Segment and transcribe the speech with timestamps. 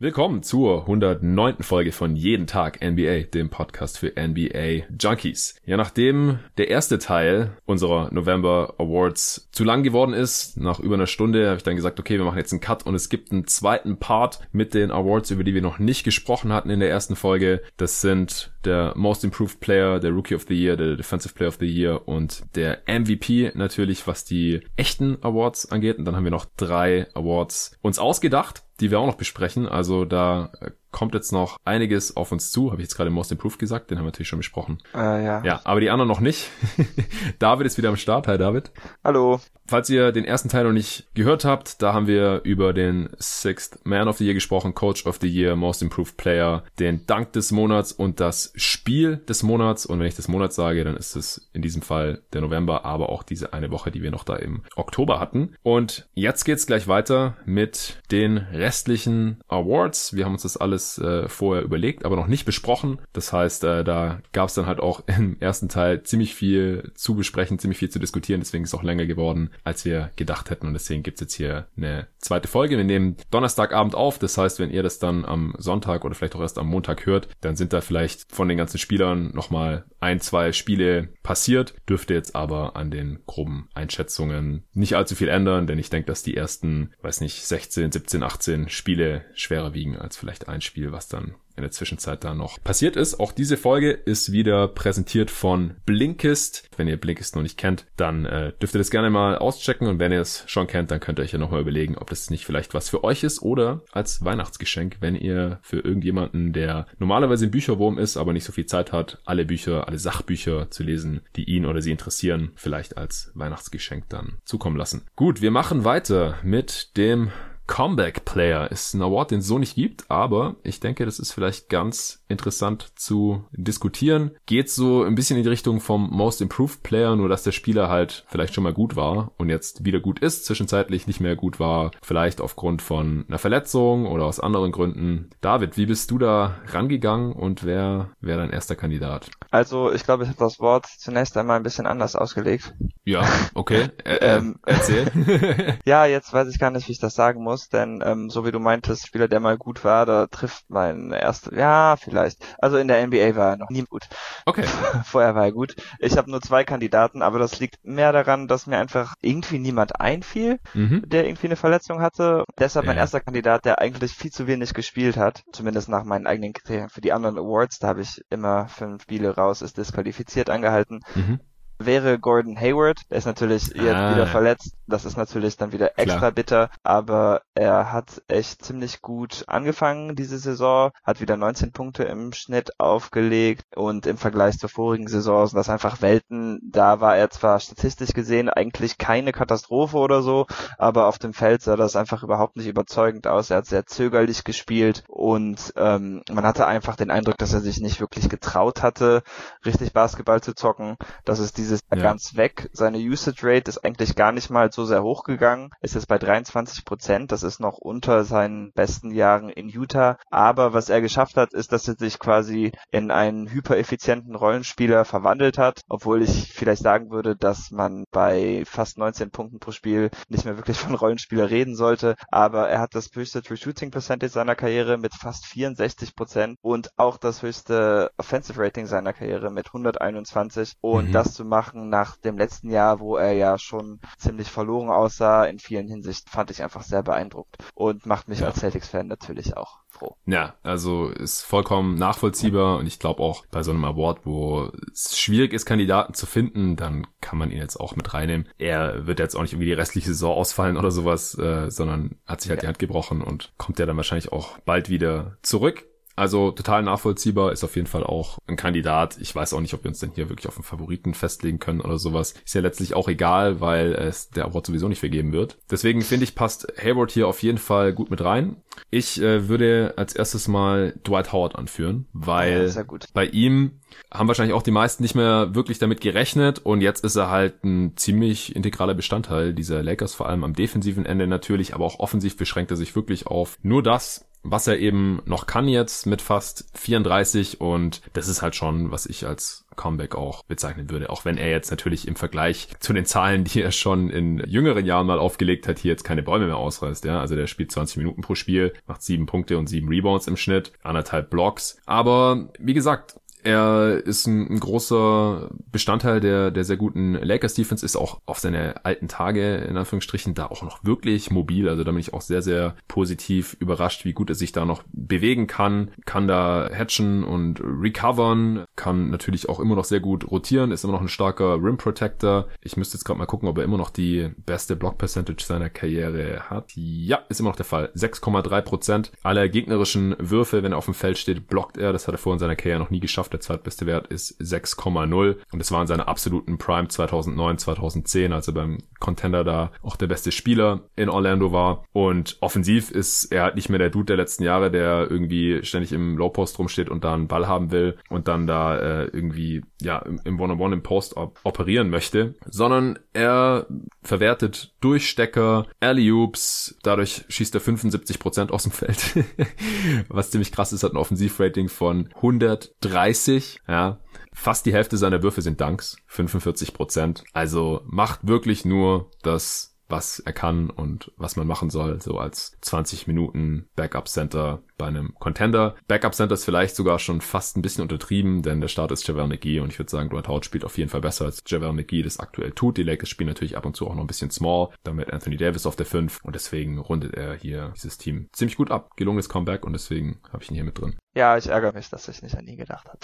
[0.00, 1.64] Willkommen zur 109.
[1.64, 5.56] Folge von Jeden Tag NBA, dem Podcast für NBA Junkies.
[5.66, 11.08] Ja, nachdem der erste Teil unserer November Awards zu lang geworden ist, nach über einer
[11.08, 13.48] Stunde, habe ich dann gesagt, okay, wir machen jetzt einen Cut und es gibt einen
[13.48, 17.16] zweiten Part mit den Awards, über die wir noch nicht gesprochen hatten in der ersten
[17.16, 17.60] Folge.
[17.76, 21.56] Das sind der Most Improved Player, der Rookie of the Year, der Defensive Player of
[21.58, 25.98] the Year und der MVP natürlich, was die echten Awards angeht.
[25.98, 29.68] Und dann haben wir noch drei Awards uns ausgedacht die wir auch noch besprechen.
[29.68, 30.52] Also da
[30.90, 32.70] kommt jetzt noch einiges auf uns zu.
[32.70, 34.78] Habe ich jetzt gerade Most Improved gesagt, den haben wir natürlich schon besprochen.
[34.94, 35.44] Äh, ja.
[35.44, 36.50] Ja, aber die anderen noch nicht.
[37.38, 38.26] David ist wieder am Start.
[38.26, 38.70] Hi David.
[39.04, 39.40] Hallo.
[39.66, 43.84] Falls ihr den ersten Teil noch nicht gehört habt, da haben wir über den Sixth
[43.84, 47.52] Man of the Year gesprochen, Coach of the Year, Most Improved Player, den Dank des
[47.52, 49.84] Monats und das Spiel des Monats.
[49.84, 53.10] Und wenn ich des Monats sage, dann ist es in diesem Fall der November, aber
[53.10, 55.54] auch diese eine Woche, die wir noch da im Oktober hatten.
[55.62, 60.14] Und jetzt geht's gleich weiter mit den restlichen Awards.
[60.14, 62.98] Wir haben uns das alles äh, vorher überlegt, aber noch nicht besprochen.
[63.12, 67.58] Das heißt, äh, da gab's dann halt auch im ersten Teil ziemlich viel zu besprechen,
[67.58, 68.40] ziemlich viel zu diskutieren.
[68.40, 70.66] Deswegen ist es auch länger geworden als wir gedacht hätten.
[70.66, 72.76] Und deswegen gibt's jetzt hier eine zweite Folge.
[72.76, 74.18] Wir nehmen Donnerstagabend auf.
[74.18, 77.28] Das heißt, wenn ihr das dann am Sonntag oder vielleicht auch erst am Montag hört,
[77.40, 81.74] dann sind da vielleicht von den ganzen Spielern nochmal ein, zwei Spiele passiert.
[81.88, 86.22] Dürfte jetzt aber an den groben Einschätzungen nicht allzu viel ändern, denn ich denke, dass
[86.22, 91.08] die ersten, weiß nicht, 16, 17, 18 Spiele schwerer wiegen als vielleicht ein Spiel, was
[91.08, 93.20] dann in der Zwischenzeit da noch passiert ist.
[93.20, 96.68] Auch diese Folge ist wieder präsentiert von Blinkist.
[96.76, 99.98] Wenn ihr Blinkist noch nicht kennt, dann äh, dürft ihr das gerne mal auschecken und
[99.98, 102.46] wenn ihr es schon kennt, dann könnt ihr euch ja nochmal überlegen, ob das nicht
[102.46, 107.50] vielleicht was für euch ist oder als Weihnachtsgeschenk, wenn ihr für irgendjemanden, der normalerweise ein
[107.50, 111.44] Bücherwurm ist, aber nicht so viel Zeit hat, alle Bücher, alle Sachbücher zu lesen, die
[111.44, 115.02] ihn oder sie interessieren, vielleicht als Weihnachtsgeschenk dann zukommen lassen.
[115.16, 117.32] Gut, wir machen weiter mit dem
[117.68, 121.32] Comeback Player ist ein Award, den es so nicht gibt, aber ich denke, das ist
[121.32, 124.32] vielleicht ganz interessant zu diskutieren.
[124.46, 127.88] Geht so ein bisschen in die Richtung vom Most Improved Player, nur dass der Spieler
[127.88, 131.60] halt vielleicht schon mal gut war und jetzt wieder gut ist, zwischenzeitlich nicht mehr gut
[131.60, 135.30] war, vielleicht aufgrund von einer Verletzung oder aus anderen Gründen.
[135.40, 139.30] David, wie bist du da rangegangen und wer wäre dein erster Kandidat?
[139.50, 142.74] Also ich glaube, ich habe das Wort zunächst einmal ein bisschen anders ausgelegt.
[143.04, 143.88] Ja, okay.
[144.04, 145.78] Ä ähm, erzähl.
[145.84, 148.52] ja, jetzt weiß ich gar nicht, wie ich das sagen muss, denn ähm, so wie
[148.52, 152.38] du meintest, Spieler, der mal gut war, da trifft mein erster, ja, vielleicht.
[152.58, 154.08] Also in der NBA war er noch nie gut.
[154.46, 154.64] Okay.
[155.04, 155.74] Vorher war er gut.
[155.98, 160.00] Ich habe nur zwei Kandidaten, aber das liegt mehr daran, dass mir einfach irgendwie niemand
[160.00, 161.02] einfiel, mhm.
[161.06, 162.44] der irgendwie eine Verletzung hatte.
[162.58, 162.92] Deshalb ja.
[162.92, 166.88] mein erster Kandidat, der eigentlich viel zu wenig gespielt hat, zumindest nach meinen eigenen Kriterien.
[166.90, 171.00] Für die anderen Awards, da habe ich immer fünf Spiele raus, ist disqualifiziert angehalten.
[171.14, 171.40] Mhm
[171.78, 173.00] wäre Gordon Hayward.
[173.10, 174.72] Der ist natürlich jetzt ah, wieder verletzt.
[174.86, 176.32] Das ist natürlich dann wieder extra klar.
[176.32, 176.70] bitter.
[176.82, 182.78] Aber er hat echt ziemlich gut angefangen diese Saison, hat wieder 19 Punkte im Schnitt
[182.78, 186.60] aufgelegt und im Vergleich zur vorigen Saison sind das einfach Welten.
[186.62, 190.46] Da war er zwar statistisch gesehen eigentlich keine Katastrophe oder so,
[190.78, 193.50] aber auf dem Feld sah das einfach überhaupt nicht überzeugend aus.
[193.50, 197.80] Er hat sehr zögerlich gespielt und ähm, man hatte einfach den Eindruck, dass er sich
[197.80, 199.22] nicht wirklich getraut hatte,
[199.64, 200.96] richtig Basketball zu zocken.
[201.24, 201.98] Das ist diese dieses ja.
[202.02, 202.70] ganz weg.
[202.72, 205.70] Seine Usage Rate ist eigentlich gar nicht mal so sehr hoch gegangen.
[205.80, 207.32] Ist jetzt bei 23 Prozent.
[207.32, 210.18] Das ist noch unter seinen besten Jahren in Utah.
[210.30, 215.58] Aber was er geschafft hat, ist, dass er sich quasi in einen hypereffizienten Rollenspieler verwandelt
[215.58, 215.82] hat.
[215.88, 220.56] Obwohl ich vielleicht sagen würde, dass man bei fast 19 Punkten pro Spiel nicht mehr
[220.56, 222.16] wirklich von Rollenspieler reden sollte.
[222.30, 226.90] Aber er hat das höchste True Shooting Percentage seiner Karriere mit fast 64 Prozent und
[226.96, 230.74] auch das höchste Offensive Rating seiner Karriere mit 121.
[230.80, 231.12] Und mhm.
[231.12, 235.58] das zu machen, nach dem letzten Jahr, wo er ja schon ziemlich verloren aussah in
[235.58, 238.46] vielen Hinsichten, fand ich einfach sehr beeindruckt und macht mich ja.
[238.46, 240.14] als Celtics-Fan natürlich auch froh.
[240.24, 245.18] Ja, also ist vollkommen nachvollziehbar und ich glaube auch bei so einem Award, wo es
[245.18, 248.48] schwierig ist, Kandidaten zu finden, dann kann man ihn jetzt auch mit reinnehmen.
[248.56, 252.40] Er wird jetzt auch nicht irgendwie die restliche Saison ausfallen oder sowas, äh, sondern hat
[252.40, 252.62] sich halt ja.
[252.62, 255.88] die Hand gebrochen und kommt ja dann wahrscheinlich auch bald wieder zurück.
[256.18, 259.18] Also total nachvollziehbar, ist auf jeden Fall auch ein Kandidat.
[259.20, 261.80] Ich weiß auch nicht, ob wir uns denn hier wirklich auf einen Favoriten festlegen können
[261.80, 262.34] oder sowas.
[262.44, 265.58] Ist ja letztlich auch egal, weil es der Award sowieso nicht vergeben wird.
[265.70, 268.56] Deswegen finde ich, passt Hayward hier auf jeden Fall gut mit rein.
[268.90, 272.84] Ich äh, würde als erstes mal Dwight Howard anführen, weil ja,
[273.14, 273.80] bei ihm
[274.12, 277.64] haben wahrscheinlich auch die meisten nicht mehr wirklich damit gerechnet und jetzt ist er halt
[277.64, 282.36] ein ziemlich integraler Bestandteil dieser Lakers, vor allem am defensiven Ende natürlich, aber auch offensiv
[282.36, 286.70] beschränkt er sich wirklich auf nur das, was er eben noch kann jetzt mit fast
[286.74, 291.10] 34 und das ist halt schon, was ich als Comeback auch bezeichnen würde.
[291.10, 294.84] Auch wenn er jetzt natürlich im Vergleich zu den Zahlen, die er schon in jüngeren
[294.84, 297.04] Jahren mal aufgelegt hat, hier jetzt keine Bäume mehr ausreißt.
[297.04, 300.36] Ja, also der spielt 20 Minuten pro Spiel, macht sieben Punkte und sieben Rebounds im
[300.36, 301.80] Schnitt, anderthalb Blocks.
[301.86, 307.84] Aber wie gesagt, er ist ein, ein, großer Bestandteil der, der sehr guten Lakers Defense,
[307.84, 311.68] ist auch auf seine alten Tage, in Anführungsstrichen, da auch noch wirklich mobil.
[311.68, 314.82] Also da bin ich auch sehr, sehr positiv überrascht, wie gut er sich da noch
[314.92, 320.72] bewegen kann, kann da hatchen und recovern, kann natürlich auch immer noch sehr gut rotieren,
[320.72, 322.48] ist immer noch ein starker Rim Protector.
[322.62, 325.70] Ich müsste jetzt gerade mal gucken, ob er immer noch die beste Block Percentage seiner
[325.70, 326.72] Karriere hat.
[326.74, 327.90] Ja, ist immer noch der Fall.
[327.94, 331.92] 6,3 Prozent aller gegnerischen Würfe, wenn er auf dem Feld steht, blockt er.
[331.92, 333.32] Das hat er vor in seiner Karriere noch nie geschafft geschafft.
[333.38, 338.48] Der zweitbeste Wert ist 6,0 und es war in seiner absoluten Prime 2009, 2010, als
[338.48, 341.84] er beim Contender da auch der beste Spieler in Orlando war.
[341.92, 345.92] Und offensiv ist er halt nicht mehr der Dude der letzten Jahre, der irgendwie ständig
[345.92, 349.62] im Low Post rumsteht und da einen Ball haben will und dann da äh, irgendwie
[349.80, 353.68] ja im One-on-One im Post op operieren möchte, sondern er
[354.02, 359.14] verwertet Durchstecker, Alley-Oops, dadurch schießt er 75% aus dem Feld,
[360.08, 363.98] was ziemlich krass ist, hat ein Offensivrating von 130 30, ja.
[364.32, 367.24] Fast die Hälfte seiner Würfe sind Dunks, 45 Prozent.
[367.32, 372.58] Also macht wirklich nur das was er kann und was man machen soll, so als
[372.60, 375.74] 20 Minuten Backup Center bei einem Contender.
[375.88, 379.26] Backup Center ist vielleicht sogar schon fast ein bisschen untertrieben, denn der Start ist Javel
[379.26, 382.02] McGee und ich würde sagen, Dwight Howard spielt auf jeden Fall besser als Javel McGee
[382.02, 382.78] das aktuell tut.
[382.78, 385.66] Die Lakers spielen natürlich ab und zu auch noch ein bisschen small, damit Anthony Davis
[385.66, 388.90] auf der 5 und deswegen rundet er hier dieses Team ziemlich gut ab.
[388.96, 390.96] Gelungenes Comeback und deswegen habe ich ihn hier mit drin.
[391.16, 392.98] Ja, ich ärgere mich, dass ich nicht an ihn gedacht habe.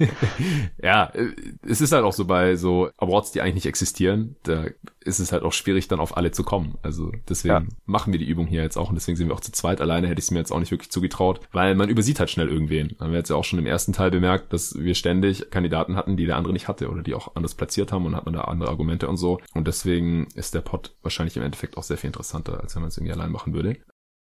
[0.82, 1.12] ja,
[1.62, 4.64] es ist halt auch so bei so Awards, die eigentlich nicht existieren, da
[5.04, 6.78] ist es halt auch schwierig, dann auf alle zu kommen.
[6.82, 7.62] Also deswegen ja.
[7.86, 9.80] machen wir die Übung hier jetzt auch und deswegen sind wir auch zu zweit.
[9.80, 12.30] Alleine hätte ich es mir jetzt auch nicht wirklich zugetraut getraut, weil man übersieht halt
[12.30, 12.96] schnell irgendwen.
[12.98, 16.16] Haben wir jetzt ja auch schon im ersten Teil bemerkt, dass wir ständig Kandidaten hatten,
[16.16, 18.42] die der andere nicht hatte oder die auch anders platziert haben und hat man da
[18.42, 19.38] andere Argumente und so.
[19.54, 22.88] Und deswegen ist der Pod wahrscheinlich im Endeffekt auch sehr viel interessanter, als wenn man
[22.88, 23.76] es irgendwie allein machen würde.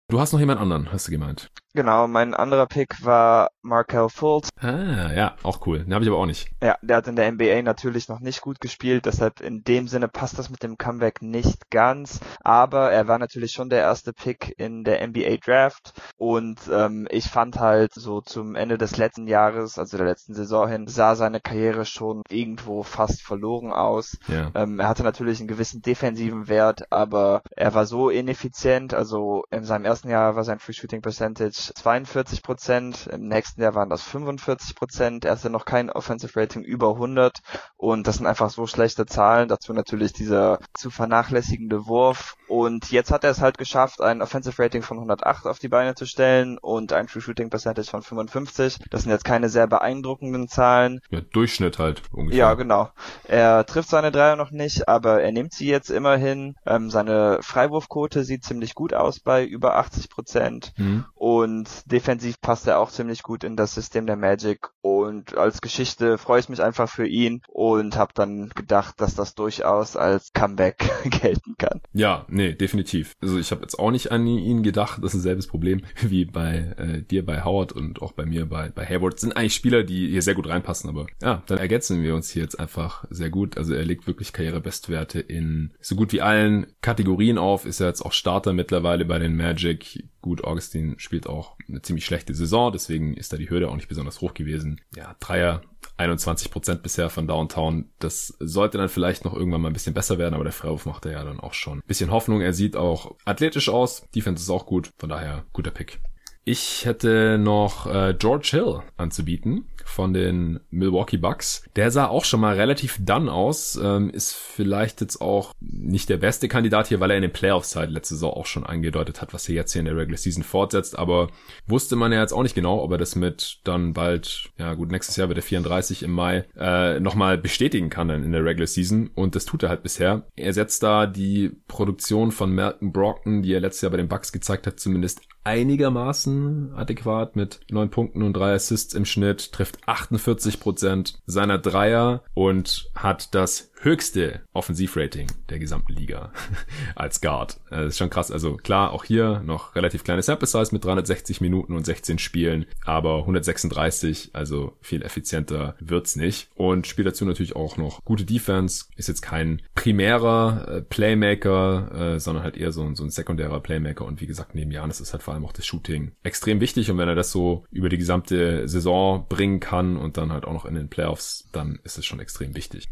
[0.09, 1.51] Du hast noch jemand anderen, hast du gemeint?
[1.77, 4.49] Genau, mein anderer Pick war Markel Fultz.
[4.59, 5.81] Ah, ja, auch cool.
[5.81, 6.49] Den habe ich aber auch nicht.
[6.63, 10.09] Ja, der hat in der NBA natürlich noch nicht gut gespielt, deshalb in dem Sinne
[10.09, 12.21] passt das mit dem Comeback nicht ganz.
[12.43, 17.27] Aber er war natürlich schon der erste Pick in der NBA Draft und ähm, ich
[17.27, 21.41] fand halt so zum Ende des letzten Jahres, also der letzten Saison hin, sah seine
[21.41, 24.17] Karriere schon irgendwo fast verloren aus.
[24.29, 24.51] Ja.
[24.55, 28.95] Ähm, er hatte natürlich einen gewissen defensiven Wert, aber er war so ineffizient.
[28.95, 33.75] Also in seinem ersten Jahr war sein Free Shooting Percentage 42 Prozent, im nächsten Jahr
[33.75, 37.41] waren das 45 Prozent, er hatte noch kein Offensive Rating über 100
[37.77, 43.11] und das sind einfach so schlechte Zahlen, dazu natürlich dieser zu vernachlässigende Wurf und jetzt
[43.11, 46.59] hat er es halt geschafft, ein Offensive Rating von 108 auf die Beine zu stellen
[46.59, 48.79] und ein True Shooting Percentage von 55.
[48.91, 51.01] Das sind jetzt keine sehr beeindruckenden Zahlen.
[51.11, 52.39] Ja, Durchschnitt halt ungefähr.
[52.39, 52.91] Ja, genau.
[53.25, 56.55] Er trifft seine Dreier noch nicht, aber er nimmt sie jetzt immerhin.
[56.67, 61.05] Ähm, seine Freiwurfquote sieht ziemlich gut aus bei über 80 Prozent mhm.
[61.15, 61.56] und
[61.87, 66.41] defensiv passt er auch ziemlich gut in das System der Magic und als Geschichte freue
[66.41, 71.55] ich mich einfach für ihn und habe dann gedacht, dass das durchaus als Comeback gelten
[71.59, 71.81] kann.
[71.93, 73.15] Ja, nee, definitiv.
[73.21, 75.03] Also ich habe jetzt auch nicht an ihn gedacht.
[75.03, 78.71] Das ist selbes Problem wie bei äh, dir bei Howard und auch bei mir bei,
[78.71, 79.15] bei Hayward.
[79.15, 82.31] Das sind eigentlich Spieler, die hier sehr gut reinpassen, aber ja, dann ergänzen wir uns
[82.31, 83.57] hier jetzt einfach sehr gut.
[83.59, 88.03] Also er legt wirklich Karrierebestwerte in so gut wie allen Kategorien auf, ist er jetzt
[88.03, 90.05] auch Starter mittlerweile bei den Magic.
[90.21, 93.89] Gut, Augustin spielt auch eine ziemlich schlechte Saison, deswegen ist da die Hürde auch nicht
[93.89, 94.81] besonders hoch gewesen.
[94.95, 95.63] Ja, Dreier
[95.97, 97.91] 21 Prozent bisher von Downtown.
[97.99, 101.07] Das sollte dann vielleicht noch irgendwann mal ein bisschen besser werden, aber der Freiwurf macht
[101.07, 102.41] er ja dann auch schon ein bisschen Hoffnung.
[102.41, 104.07] Er sieht auch athletisch aus.
[104.15, 104.91] Defense ist auch gut.
[104.99, 106.01] Von daher guter Pick.
[106.49, 111.65] Ich hätte noch äh, George Hill anzubieten von den Milwaukee Bucks.
[111.75, 116.19] Der sah auch schon mal relativ done aus, ähm, ist vielleicht jetzt auch nicht der
[116.19, 119.35] beste Kandidat hier, weil er in den Playoffs halt letzte Saison auch schon angedeutet hat,
[119.35, 121.31] was er jetzt hier in der Regular Season fortsetzt, aber
[121.67, 124.93] wusste man ja jetzt auch nicht genau, ob er das mit dann bald, ja gut,
[124.93, 128.69] nächstes Jahr wird er 34 im Mai, äh, nochmal bestätigen kann dann in der Regular
[128.69, 130.29] Season und das tut er halt bisher.
[130.37, 134.31] Er setzt da die Produktion von Malcolm Brockton, die er letztes Jahr bei den Bucks
[134.31, 140.59] gezeigt hat, zumindest einigermaßen adäquat mit neun Punkten und drei Assists im Schnitt, trifft 48
[140.59, 146.33] Prozent seiner Dreier und hat das höchste Offensivrating der gesamten Liga
[146.97, 147.61] als Guard.
[147.71, 148.33] Das ist schon krass.
[148.33, 152.67] Also klar, auch hier noch relativ kleine Sample Size mit 360 Minuten und 16 Spielen,
[152.85, 156.51] aber 136, also viel effizienter wird's nicht.
[156.57, 158.87] Und spielt dazu natürlich auch noch gute Defense.
[158.97, 164.05] Ist jetzt kein primärer äh, Playmaker, äh, sondern halt eher so, so ein sekundärer Playmaker.
[164.05, 166.91] Und wie gesagt, neben Janis ist halt vor allem auch das Shooting extrem wichtig.
[166.91, 170.53] Und wenn er das so über die gesamte Saison bringen kann und dann halt auch
[170.53, 172.89] noch in den Playoffs, dann ist es schon extrem wichtig.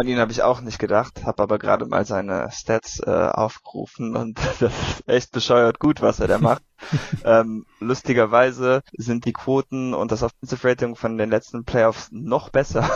[0.00, 4.16] An ihn habe ich auch nicht gedacht, habe aber gerade mal seine Stats äh, aufgerufen
[4.16, 6.62] und das ist echt bescheuert gut, was er da macht.
[7.24, 12.88] ähm, lustigerweise sind die Quoten und das Offensive Rating von den letzten Playoffs noch besser.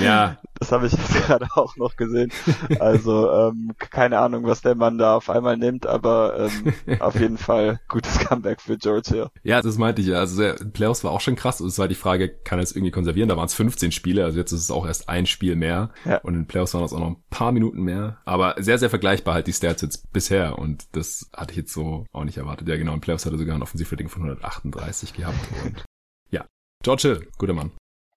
[0.00, 0.38] Ja.
[0.62, 2.30] Das habe ich jetzt gerade auch noch gesehen.
[2.78, 6.48] Also ähm, keine Ahnung, was der Mann da auf einmal nimmt, aber
[6.86, 9.28] ähm, auf jeden Fall gutes Comeback für Georgia.
[9.42, 10.20] Ja, das meinte ich ja.
[10.20, 11.58] Also der Playoffs war auch schon krass.
[11.58, 13.28] Es war die Frage, kann er es irgendwie konservieren?
[13.28, 15.90] Da waren es 15 Spiele, also jetzt ist es auch erst ein Spiel mehr.
[16.04, 16.18] Ja.
[16.18, 18.18] Und in Playoffs waren es auch noch ein paar Minuten mehr.
[18.24, 20.60] Aber sehr, sehr vergleichbar halt die Stats jetzt bisher.
[20.60, 22.68] Und das hatte ich jetzt so auch nicht erwartet.
[22.68, 22.91] Ja, genau.
[22.94, 25.38] In Playoffs hat er sogar ein Offensivrating von 138 gehabt.
[25.64, 25.84] Und
[26.30, 26.46] ja,
[26.82, 27.72] George Hill, guter Mann.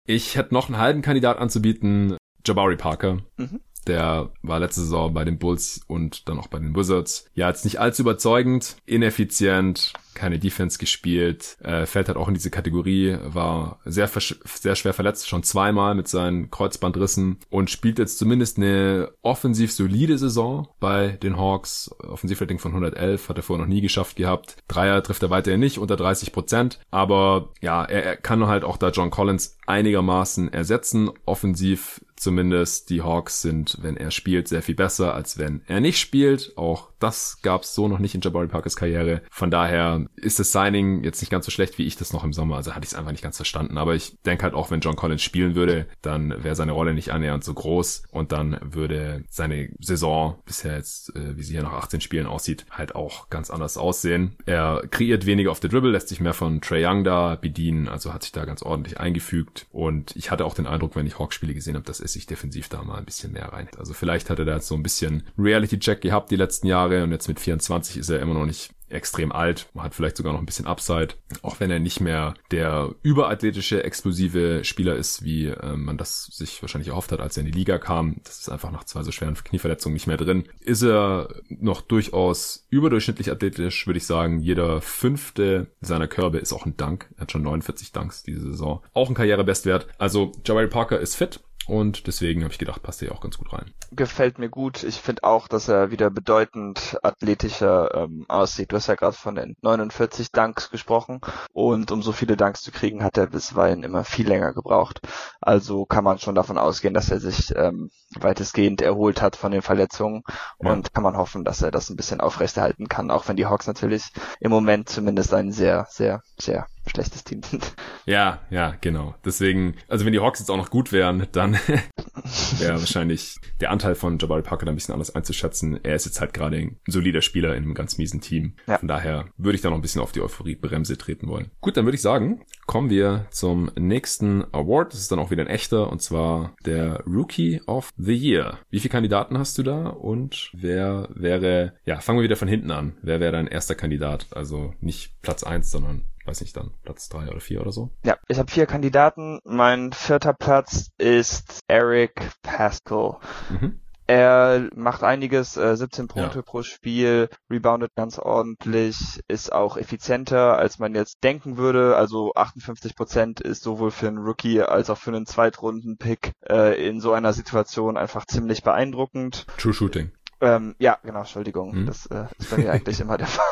[0.05, 3.19] Ich hätte noch einen halben Kandidat anzubieten, Jabari Parker.
[3.37, 3.61] Mhm.
[3.87, 7.25] Der war letzte Saison bei den Bulls und dann auch bei den Wizards.
[7.33, 12.49] Ja, jetzt nicht allzu überzeugend, ineffizient, keine Defense gespielt, äh, fällt halt auch in diese
[12.49, 18.57] Kategorie, war sehr, sehr schwer verletzt, schon zweimal mit seinen Kreuzbandrissen und spielt jetzt zumindest
[18.57, 21.91] eine offensiv solide Saison bei den Hawks.
[21.99, 24.57] Offensivrating von 111 hat er vorher noch nie geschafft gehabt.
[24.67, 28.77] Dreier trifft er weiterhin nicht, unter 30 Prozent, aber ja, er, er kann halt auch
[28.77, 31.09] da John Collins einigermaßen ersetzen.
[31.25, 35.99] Offensiv zumindest die Hawks sind, wenn er spielt, sehr viel besser, als wenn er nicht
[35.99, 36.53] spielt.
[36.55, 39.21] Auch das gab's so noch nicht in Jabari Parkers Karriere.
[39.29, 42.33] Von daher ist das Signing jetzt nicht ganz so schlecht, wie ich das noch im
[42.33, 42.55] Sommer.
[42.57, 43.77] Also hatte ich es einfach nicht ganz verstanden.
[43.77, 47.11] Aber ich denke halt auch, wenn John Collins spielen würde, dann wäre seine Rolle nicht
[47.11, 51.73] annähernd so groß und dann würde seine Saison bisher jetzt, äh, wie sie hier nach
[51.73, 54.35] 18 Spielen aussieht, halt auch ganz anders aussehen.
[54.45, 58.13] Er kreiert weniger auf der Dribble, lässt sich mehr von Trey Young da bedienen, also
[58.13, 59.67] hat sich da ganz ordentlich eingefügt.
[59.71, 62.69] Und ich hatte auch den Eindruck, wenn ich Hawks-Spiele gesehen habe, dass er sich defensiv
[62.69, 63.67] da mal ein bisschen mehr rein.
[63.77, 67.11] Also vielleicht hat er da jetzt so ein bisschen Reality-Check gehabt die letzten Jahre und
[67.11, 70.45] jetzt mit 24 ist er immer noch nicht extrem alt, hat vielleicht sogar noch ein
[70.45, 75.97] bisschen Upside, auch wenn er nicht mehr der überathletische, explosive Spieler ist, wie äh, man
[75.97, 78.17] das sich wahrscheinlich erhofft hat, als er in die Liga kam.
[78.23, 80.45] Das ist einfach nach zwei so schweren Knieverletzungen nicht mehr drin.
[80.59, 84.39] Ist er noch durchaus überdurchschnittlich athletisch, würde ich sagen.
[84.39, 87.09] Jeder fünfte seiner Körbe ist auch ein Dank.
[87.17, 88.81] Er hat schon 49 Danks diese Saison.
[88.93, 89.87] Auch ein Karrierebestwert.
[89.97, 93.37] Also Jabari Parker ist fit und deswegen habe ich gedacht, passt er ja auch ganz
[93.37, 93.73] gut rein.
[93.91, 94.83] Gefällt mir gut.
[94.83, 98.71] Ich finde auch, dass er wieder bedeutend athletischer ähm, aussieht.
[98.71, 101.21] Du hast ja gerade von den 49 Dunks gesprochen.
[101.53, 105.01] Und um so viele Dunks zu kriegen, hat er bisweilen immer viel länger gebraucht.
[105.41, 109.61] Also kann man schon davon ausgehen, dass er sich ähm, weitestgehend erholt hat von den
[109.61, 110.23] Verletzungen.
[110.61, 110.71] Ja.
[110.71, 113.09] Und kann man hoffen, dass er das ein bisschen aufrechterhalten kann.
[113.09, 117.73] Auch wenn die Hawks natürlich im Moment zumindest ein sehr, sehr, sehr schlechtes Team sind.
[118.07, 119.15] Ja, ja, genau.
[119.25, 121.53] Deswegen, also wenn die Hawks jetzt auch noch gut wären, dann
[122.59, 125.79] wäre wahrscheinlich der Anteil von Jabari Parker da ein bisschen anders einzuschätzen.
[125.83, 128.53] Er ist jetzt halt gerade ein solider Spieler in einem ganz miesen Team.
[128.67, 128.77] Ja.
[128.77, 131.49] Von daher würde ich da noch ein bisschen auf die Euphorie-Bremse treten wollen.
[131.61, 134.93] Gut, dann würde ich sagen, kommen wir zum nächsten Award.
[134.93, 138.59] Das ist dann auch wieder ein echter und zwar der Rookie of the Year.
[138.69, 142.69] Wie viele Kandidaten hast du da und wer wäre, ja, fangen wir wieder von hinten
[142.69, 142.97] an.
[143.01, 144.27] Wer wäre dein erster Kandidat?
[144.31, 147.91] Also nicht Platz eins, sondern weiß nicht dann, Platz drei oder vier oder so?
[148.03, 149.39] Ja, ich habe vier Kandidaten.
[149.43, 153.17] Mein vierter Platz ist Eric Pascal.
[153.49, 153.79] Mhm.
[154.07, 156.41] Er macht einiges, äh, 17 Punkte ja.
[156.43, 161.95] pro Spiel, reboundet ganz ordentlich, ist auch effizienter, als man jetzt denken würde.
[161.95, 167.01] Also 58 Prozent ist sowohl für einen Rookie als auch für einen Zweitrunden-Pick äh, in
[167.01, 169.47] so einer Situation einfach ziemlich beeindruckend.
[169.57, 170.11] True Shooting.
[170.41, 171.73] Ähm, ja, genau, Entschuldigung.
[171.73, 171.85] Hm.
[171.85, 173.45] Das äh, ist bei mir eigentlich immer der Fall.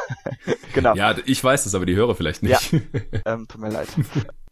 [0.74, 0.96] genau.
[0.96, 2.72] Ja, ich weiß das, aber die höre vielleicht nicht.
[2.72, 2.80] Ja,
[3.26, 3.88] ähm, tut mir leid.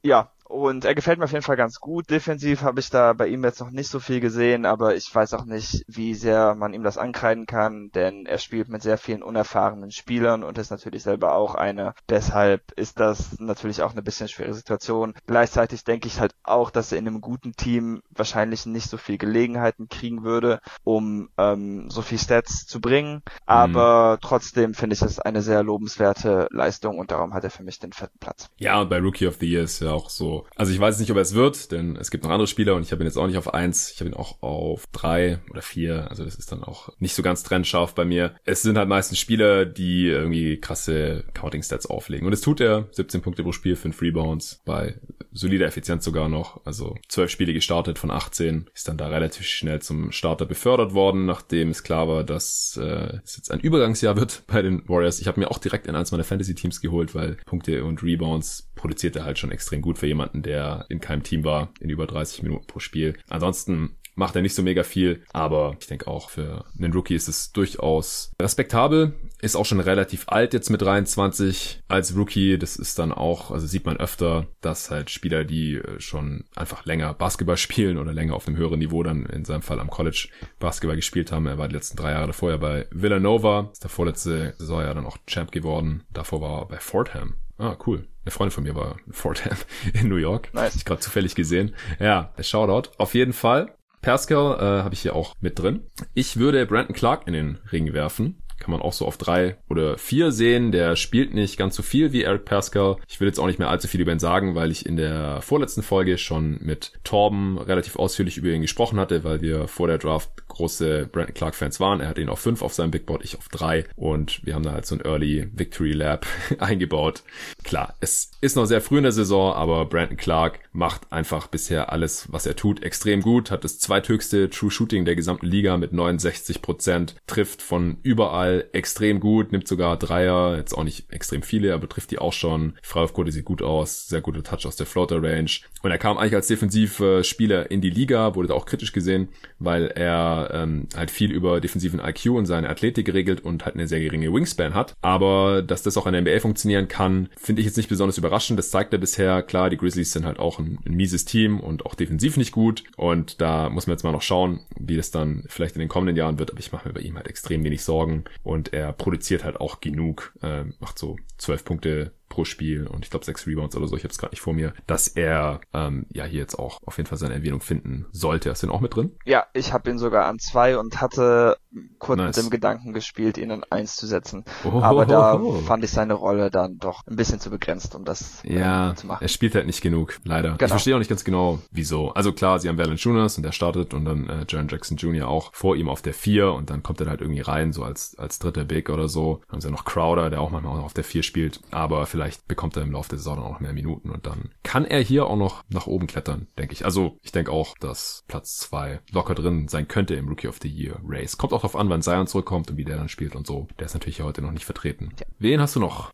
[0.04, 2.10] Ja, und er gefällt mir auf jeden Fall ganz gut.
[2.10, 5.34] Defensiv habe ich da bei ihm jetzt noch nicht so viel gesehen, aber ich weiß
[5.34, 9.24] auch nicht, wie sehr man ihm das ankreiden kann, denn er spielt mit sehr vielen
[9.24, 11.96] unerfahrenen Spielern und ist natürlich selber auch einer.
[12.10, 15.14] Deshalb ist das natürlich auch eine bisschen schwere Situation.
[15.26, 19.18] Gleichzeitig denke ich halt auch, dass er in einem guten Team wahrscheinlich nicht so viel
[19.18, 23.22] Gelegenheiten kriegen würde, um ähm, so viel Stats zu bringen.
[23.46, 24.22] Aber mhm.
[24.22, 27.94] trotzdem finde ich es eine sehr lobenswerte Leistung und darum hat er für mich den
[27.94, 28.50] vierten Platz.
[28.58, 30.56] Ja, und bei Rookie of the Year ist ja auch so so.
[30.56, 32.84] Also ich weiß nicht, ob er es wird, denn es gibt noch andere Spieler und
[32.84, 33.92] ich habe ihn jetzt auch nicht auf eins.
[33.92, 36.10] Ich habe ihn auch auf drei oder vier.
[36.10, 38.36] Also das ist dann auch nicht so ganz trennscharf bei mir.
[38.46, 42.26] Es sind halt meistens Spieler, die irgendwie krasse Counting-Stats auflegen.
[42.26, 42.88] Und das tut er.
[42.92, 45.00] 17 Punkte pro Spiel, 5 Rebounds bei
[45.32, 46.66] solider Effizienz sogar noch.
[46.66, 48.70] Also 12 Spiele gestartet von 18.
[48.74, 53.20] Ist dann da relativ schnell zum Starter befördert worden, nachdem es klar war, dass äh,
[53.24, 55.20] es jetzt ein Übergangsjahr wird bei den Warriors.
[55.20, 59.16] Ich habe mir auch direkt in eins meiner Fantasy-Teams geholt, weil Punkte und Rebounds produziert
[59.16, 62.44] er halt schon extrem gut für jemanden, der in keinem Team war, in über 30
[62.44, 63.18] Minuten pro Spiel.
[63.30, 67.28] Ansonsten macht er nicht so mega viel, aber ich denke auch für einen Rookie ist
[67.28, 69.14] es durchaus respektabel.
[69.42, 72.58] Ist auch schon relativ alt jetzt mit 23 als Rookie.
[72.58, 76.86] Das ist dann auch, also sieht man öfter, dass halt Spieler, die äh, schon einfach
[76.86, 80.28] länger Basketball spielen oder länger auf einem höheren Niveau dann in seinem Fall am College
[80.60, 81.48] Basketball gespielt haben.
[81.48, 85.06] Er war die letzten drei Jahre vorher bei Villanova, ist der vorletzte Saison ja dann
[85.06, 86.04] auch Champ geworden.
[86.14, 87.36] Davor war er bei Fordham.
[87.62, 88.08] Ah, cool.
[88.24, 89.56] Eine Freundin von mir war in Fordham
[89.94, 90.52] in New York.
[90.52, 90.76] Nice.
[90.76, 91.76] Ich gerade zufällig gesehen.
[92.00, 92.90] Ja, Shoutout.
[92.98, 93.76] Auf jeden Fall.
[94.02, 95.84] Pascal äh, habe ich hier auch mit drin.
[96.16, 99.98] Ich würde Brandon Clark in den Ring werfen kann man auch so auf drei oder
[99.98, 100.72] vier sehen.
[100.72, 102.98] Der spielt nicht ganz so viel wie Eric Pascal.
[103.10, 105.42] Ich will jetzt auch nicht mehr allzu viel über ihn sagen, weil ich in der
[105.42, 109.98] vorletzten Folge schon mit Torben relativ ausführlich über ihn gesprochen hatte, weil wir vor der
[109.98, 112.02] Draft große Brandon Clark Fans waren.
[112.02, 114.64] Er hat ihn auf fünf auf seinem Big Board, ich auf drei und wir haben
[114.64, 116.26] da halt so ein Early Victory Lab
[116.60, 117.24] eingebaut.
[117.64, 121.92] Klar, es ist noch sehr früh in der Saison, aber Brandon Clark macht einfach bisher
[121.92, 125.94] alles, was er tut, extrem gut, hat das zweithöchste True Shooting der gesamten Liga mit
[125.94, 131.74] 69 Prozent, trifft von überall extrem gut, nimmt sogar Dreier, jetzt auch nicht extrem viele,
[131.74, 132.74] aber trifft die auch schon.
[132.82, 135.52] Freiwurfquote sieht gut aus, sehr guter Touch aus der Floater Range.
[135.84, 139.30] Und er kam eigentlich als Defensivspieler in die Liga, wurde da auch kritisch gesehen,
[139.60, 143.88] weil er ähm, halt viel über defensiven IQ und seine Athletik geregelt und halt eine
[143.88, 144.96] sehr geringe Wingspan hat.
[145.02, 148.60] Aber dass das auch in der NBA funktionieren kann, finde ich jetzt nicht besonders überraschend.
[148.60, 149.44] Das zeigt er bisher.
[149.44, 152.84] Klar, die Grizzlies sind halt auch ein, ein mieses Team und auch defensiv nicht gut.
[152.98, 156.16] Und da muss man jetzt mal noch schauen, wie das dann vielleicht in den kommenden
[156.16, 156.52] Jahren wird.
[156.52, 159.82] Aber ich mache mir bei ihm halt extrem wenig Sorgen und er produziert halt auch
[159.82, 163.96] genug, äh, macht so zwölf Punkte pro Spiel und ich glaube sechs Rebounds oder so,
[163.96, 166.98] ich habe es gerade nicht vor mir, dass er ähm, ja hier jetzt auch auf
[166.98, 168.50] jeden Fall seine Erwähnung finden sollte.
[168.50, 169.12] Hast du ihn auch mit drin?
[169.26, 171.58] Ja, ich habe ihn sogar an zwei und hatte
[172.00, 172.38] kurz nice.
[172.38, 174.44] mit dem Gedanken gespielt, ihn an eins zu setzen.
[174.64, 178.44] Oh, Aber da fand ich seine Rolle dann doch ein bisschen zu begrenzt, um das
[178.44, 179.24] äh, ja, äh, zu machen.
[179.24, 180.52] Er spielt halt nicht genug, leider.
[180.52, 180.64] Genau.
[180.64, 182.14] Ich verstehe auch nicht ganz genau, wieso.
[182.14, 185.28] Also klar, sie haben Valanciunas und der startet und dann äh, Jaron Jackson Jr.
[185.28, 188.18] auch vor ihm auf der vier und dann kommt er halt irgendwie rein, so als,
[188.18, 189.42] als dritter Big oder so.
[189.48, 191.60] Dann haben sie ja noch Crowder, der auch manchmal auch auf der vier spielt.
[191.72, 194.86] Aber vielleicht bekommt er im Laufe der Saison auch noch mehr Minuten und dann kann
[194.86, 196.86] er hier auch noch nach oben klettern, denke ich.
[196.86, 200.70] Also ich denke auch, dass Platz zwei locker drin sein könnte im Rookie of the
[200.70, 201.38] Year Race.
[201.38, 203.68] Kommt auch darauf an, wann Zion zurückkommt und wie der dann spielt und so.
[203.80, 205.14] Der ist natürlich heute noch nicht vertreten.
[205.40, 206.12] Wen hast du noch?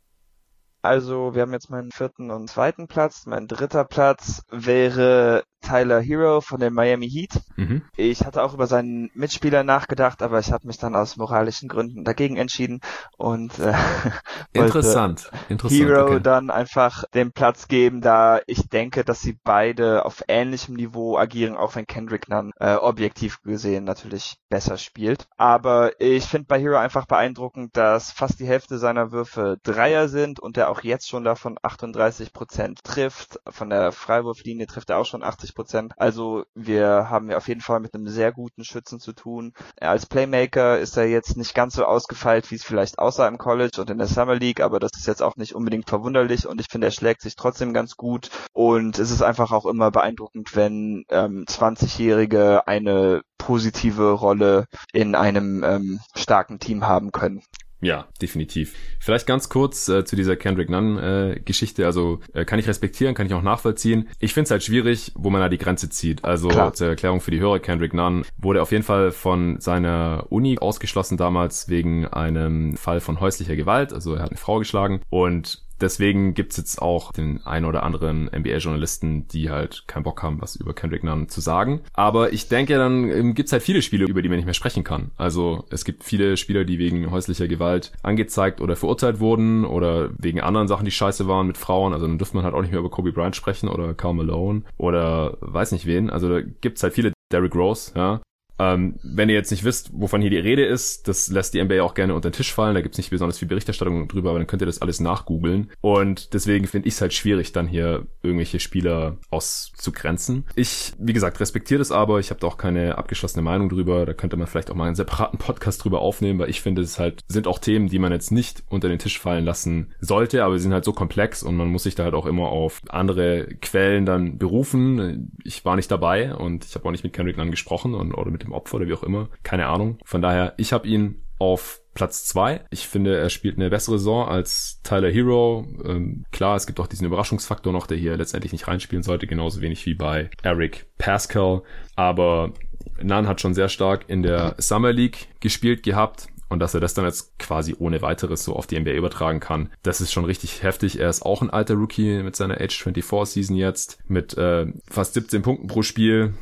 [0.88, 3.26] Also wir haben jetzt meinen vierten und zweiten Platz.
[3.26, 7.42] Mein dritter Platz wäre Tyler Hero von den Miami Heat.
[7.56, 7.82] Mhm.
[7.96, 12.04] Ich hatte auch über seinen Mitspieler nachgedacht, aber ich habe mich dann aus moralischen Gründen
[12.04, 12.80] dagegen entschieden
[13.18, 13.74] und äh,
[14.54, 15.82] interessant, interessant.
[15.82, 16.20] Hero okay.
[16.22, 21.58] dann einfach den Platz geben, da ich denke, dass sie beide auf ähnlichem Niveau agieren,
[21.58, 25.28] auch wenn Kendrick dann äh, objektiv gesehen natürlich besser spielt.
[25.38, 30.40] Aber ich finde bei Hero einfach beeindruckend, dass fast die Hälfte seiner Würfe Dreier sind
[30.40, 33.40] und er auch jetzt schon davon 38 Prozent trifft.
[33.50, 35.94] Von der Freiwurflinie trifft er auch schon 80 Prozent.
[35.98, 39.54] Also wir haben ja auf jeden Fall mit einem sehr guten Schützen zu tun.
[39.80, 43.82] Als Playmaker ist er jetzt nicht ganz so ausgefeilt, wie es vielleicht außer im College
[43.82, 46.68] und in der Summer League, aber das ist jetzt auch nicht unbedingt verwunderlich und ich
[46.70, 51.06] finde, er schlägt sich trotzdem ganz gut und es ist einfach auch immer beeindruckend, wenn
[51.10, 57.44] ähm, 20-Jährige eine positive Rolle in einem ähm, starken Team haben können.
[57.80, 58.74] Ja, definitiv.
[59.00, 61.84] Vielleicht ganz kurz äh, zu dieser Kendrick Nunn-Geschichte.
[61.84, 64.10] Äh, also äh, kann ich respektieren, kann ich auch nachvollziehen.
[64.20, 66.24] Ich finde es halt schwierig, wo man da die Grenze zieht.
[66.24, 66.74] Also Klar.
[66.74, 71.18] zur Erklärung für die Hörer, Kendrick Nunn wurde auf jeden Fall von seiner Uni ausgeschlossen
[71.18, 73.94] damals wegen einem Fall von häuslicher Gewalt.
[73.94, 78.26] Also er hat eine Frau geschlagen und Deswegen gibt's jetzt auch den ein oder anderen
[78.26, 81.82] NBA-Journalisten, die halt keinen Bock haben, was über Kendrick Nunn zu sagen.
[81.94, 84.84] Aber ich denke, dann ähm, gibt's halt viele Spiele, über die man nicht mehr sprechen
[84.84, 85.12] kann.
[85.18, 90.42] Also es gibt viele Spieler, die wegen häuslicher Gewalt angezeigt oder verurteilt wurden oder wegen
[90.42, 91.94] anderen Sachen, die scheiße waren mit Frauen.
[91.94, 94.64] Also dann dürfte man halt auch nicht mehr über Kobe Bryant sprechen oder Carl Malone
[94.78, 96.10] oder weiß nicht wen.
[96.10, 98.22] Also da gibt's halt viele Derrick Rose, ja,
[98.60, 101.82] Ähm, wenn ihr jetzt nicht wisst, wovon hier die Rede ist, das lässt die NBA
[101.82, 102.76] auch gerne unter den Tisch fallen.
[102.76, 105.72] Da gibt's nicht besonders viel Berichterstattung drüber, aber dann könnt ihr das alles nachgoogeln.
[105.82, 110.46] Und deswegen finde ich es halt schwierig, dann hier irgendwelche Spieler auszugrenzen.
[110.56, 112.20] Ich, wie gesagt, respektiere das aber.
[112.20, 114.06] Ich habe da auch keine abgeschlossene Meinung drüber.
[114.06, 117.00] Da könnte man vielleicht auch mal einen separaten Podcast drüber aufnehmen, weil ich finde, es
[117.00, 120.58] halt sind auch Themen, die man jetzt nicht unter den Tisch fallen lassen sollte, aber
[120.58, 123.48] sie sind halt so komplex und man muss sich da halt auch immer auf andere
[123.62, 125.32] Quellen dann berufen.
[125.44, 128.32] Ich war nicht dabei und ich habe auch nicht mit Kendrick Nunn gesprochen und, oder
[128.32, 129.30] mit dem Opfer oder wie auch immer.
[129.44, 129.98] Keine Ahnung.
[130.04, 132.62] Von daher, ich habe ihn auf Platz zwei.
[132.70, 135.68] Ich finde, er spielt eine bessere Saison als Tyler Hero.
[135.84, 139.62] Ähm, klar, es gibt auch diesen Überraschungsfaktor noch, der hier letztendlich nicht reinspielen sollte, genauso
[139.62, 141.64] wenig wie bei Eric Pascal.
[141.96, 142.54] Aber
[143.02, 146.94] Nunn hat schon sehr stark in der Summer League gespielt gehabt und dass er das
[146.94, 150.64] dann jetzt quasi ohne weiteres so auf die NBA übertragen kann, das ist schon richtig
[150.64, 151.00] heftig.
[151.00, 155.14] Er ist auch ein alter Rookie mit seiner Age 24 Season jetzt mit äh, fast
[155.16, 156.34] 17 Punkten pro Spiel,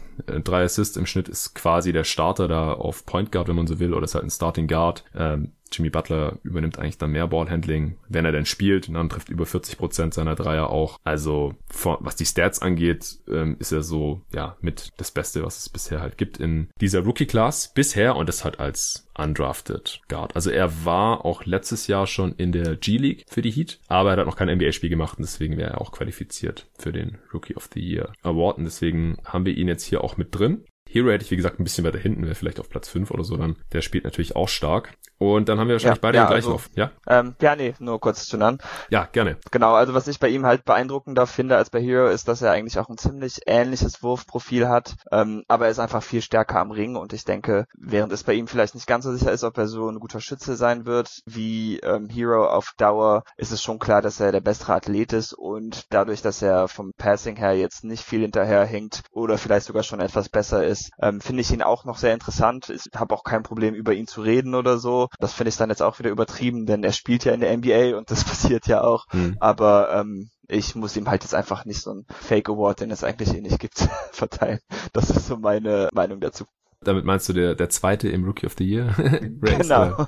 [0.44, 3.80] drei Assists im Schnitt ist quasi der Starter da auf Point Guard, wenn man so
[3.80, 5.04] will, oder ist halt ein Starting Guard.
[5.16, 8.88] Ähm, Jimmy Butler übernimmt eigentlich dann mehr Ballhandling, wenn er denn spielt.
[8.88, 11.00] Und dann trifft über 40 Prozent seiner Dreier auch.
[11.04, 15.70] Also was die Stats angeht, ähm, ist er so ja mit das Beste, was es
[15.70, 20.36] bisher halt gibt in dieser Rookie-Class bisher und das halt als undrafted Guard.
[20.36, 24.18] Also er war auch letztes Jahr schon in der G-League für die Heat, aber er
[24.18, 27.70] hat noch kein NBA-Spiel gemacht und deswegen wäre er auch qualifiziert für den Rookie of
[27.74, 30.66] the Year Award und deswegen haben wir ihn jetzt hier auch mit drin.
[30.90, 33.24] Hero hätte ich, wie gesagt, ein bisschen weiter hinten, wäre vielleicht auf Platz 5 oder
[33.24, 33.58] so dann.
[33.74, 34.94] Der spielt natürlich auch stark.
[35.18, 36.70] Und dann haben wir wahrscheinlich ja, beide ja, den gleichen also, auf.
[36.76, 36.92] Ja?
[37.08, 38.58] Ähm, ja, nee, nur kurz zu nennen.
[38.90, 39.38] Ja, gerne.
[39.52, 42.52] Genau, also was ich bei ihm halt beeindruckender finde als bei Hero, ist, dass er
[42.52, 44.96] eigentlich auch ein ziemlich ähnliches Wurfprofil hat.
[45.12, 48.34] Ähm, aber er ist einfach viel stärker am Ring und ich denke, während es bei
[48.34, 51.22] ihm vielleicht nicht ganz so sicher ist, ob er so ein guter Schütze sein wird
[51.26, 55.34] wie ähm, Hero auf Dauer, ist es schon klar, dass er der bessere Athlet ist
[55.34, 60.00] und dadurch, dass er vom Passing her jetzt nicht viel hinterherhinkt oder vielleicht sogar schon
[60.00, 62.70] etwas besser ist, ähm, finde ich ihn auch noch sehr interessant.
[62.70, 65.05] Ich habe auch kein Problem, über ihn zu reden oder so.
[65.20, 67.98] Das finde ich dann jetzt auch wieder übertrieben, denn er spielt ja in der NBA
[67.98, 69.06] und das passiert ja auch.
[69.14, 69.38] Mhm.
[69.40, 73.04] Aber ähm, ich muss ihm halt jetzt einfach nicht so ein Fake Award, den es
[73.04, 73.80] eigentlich eh nicht gibt,
[74.12, 74.60] verteilen.
[74.94, 76.46] Das ist so meine Meinung dazu.
[76.82, 78.94] Damit meinst du der, der zweite im Rookie of the Year
[79.42, 79.68] Race?
[79.68, 80.06] Genau.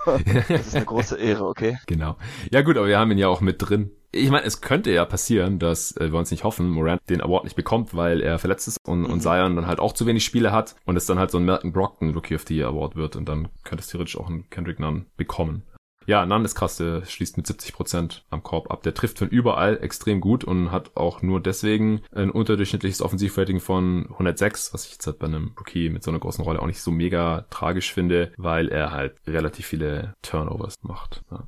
[0.48, 1.80] das ist eine große Ehre, okay?
[1.88, 2.18] Genau.
[2.52, 5.06] Ja gut, aber wir haben ihn ja auch mit drin ich meine, es könnte ja
[5.06, 8.68] passieren, dass äh, wir uns nicht hoffen, Morant den Award nicht bekommt, weil er verletzt
[8.68, 9.06] ist und, mhm.
[9.08, 11.46] und Zion dann halt auch zu wenig Spiele hat und es dann halt so ein
[11.46, 14.50] Merton Brockton Rookie of the Year Award wird und dann könnte es theoretisch auch ein
[14.50, 15.64] Kendrick Nunn bekommen.
[16.06, 18.82] Ja, Nunn ist krass, der schließt mit 70 Prozent am Korb ab.
[18.84, 24.06] Der trifft von überall extrem gut und hat auch nur deswegen ein unterdurchschnittliches Offensivrating von
[24.12, 26.82] 106, was ich jetzt halt bei einem Rookie mit so einer großen Rolle auch nicht
[26.82, 31.24] so mega tragisch finde, weil er halt relativ viele Turnovers macht.
[31.30, 31.44] Ja,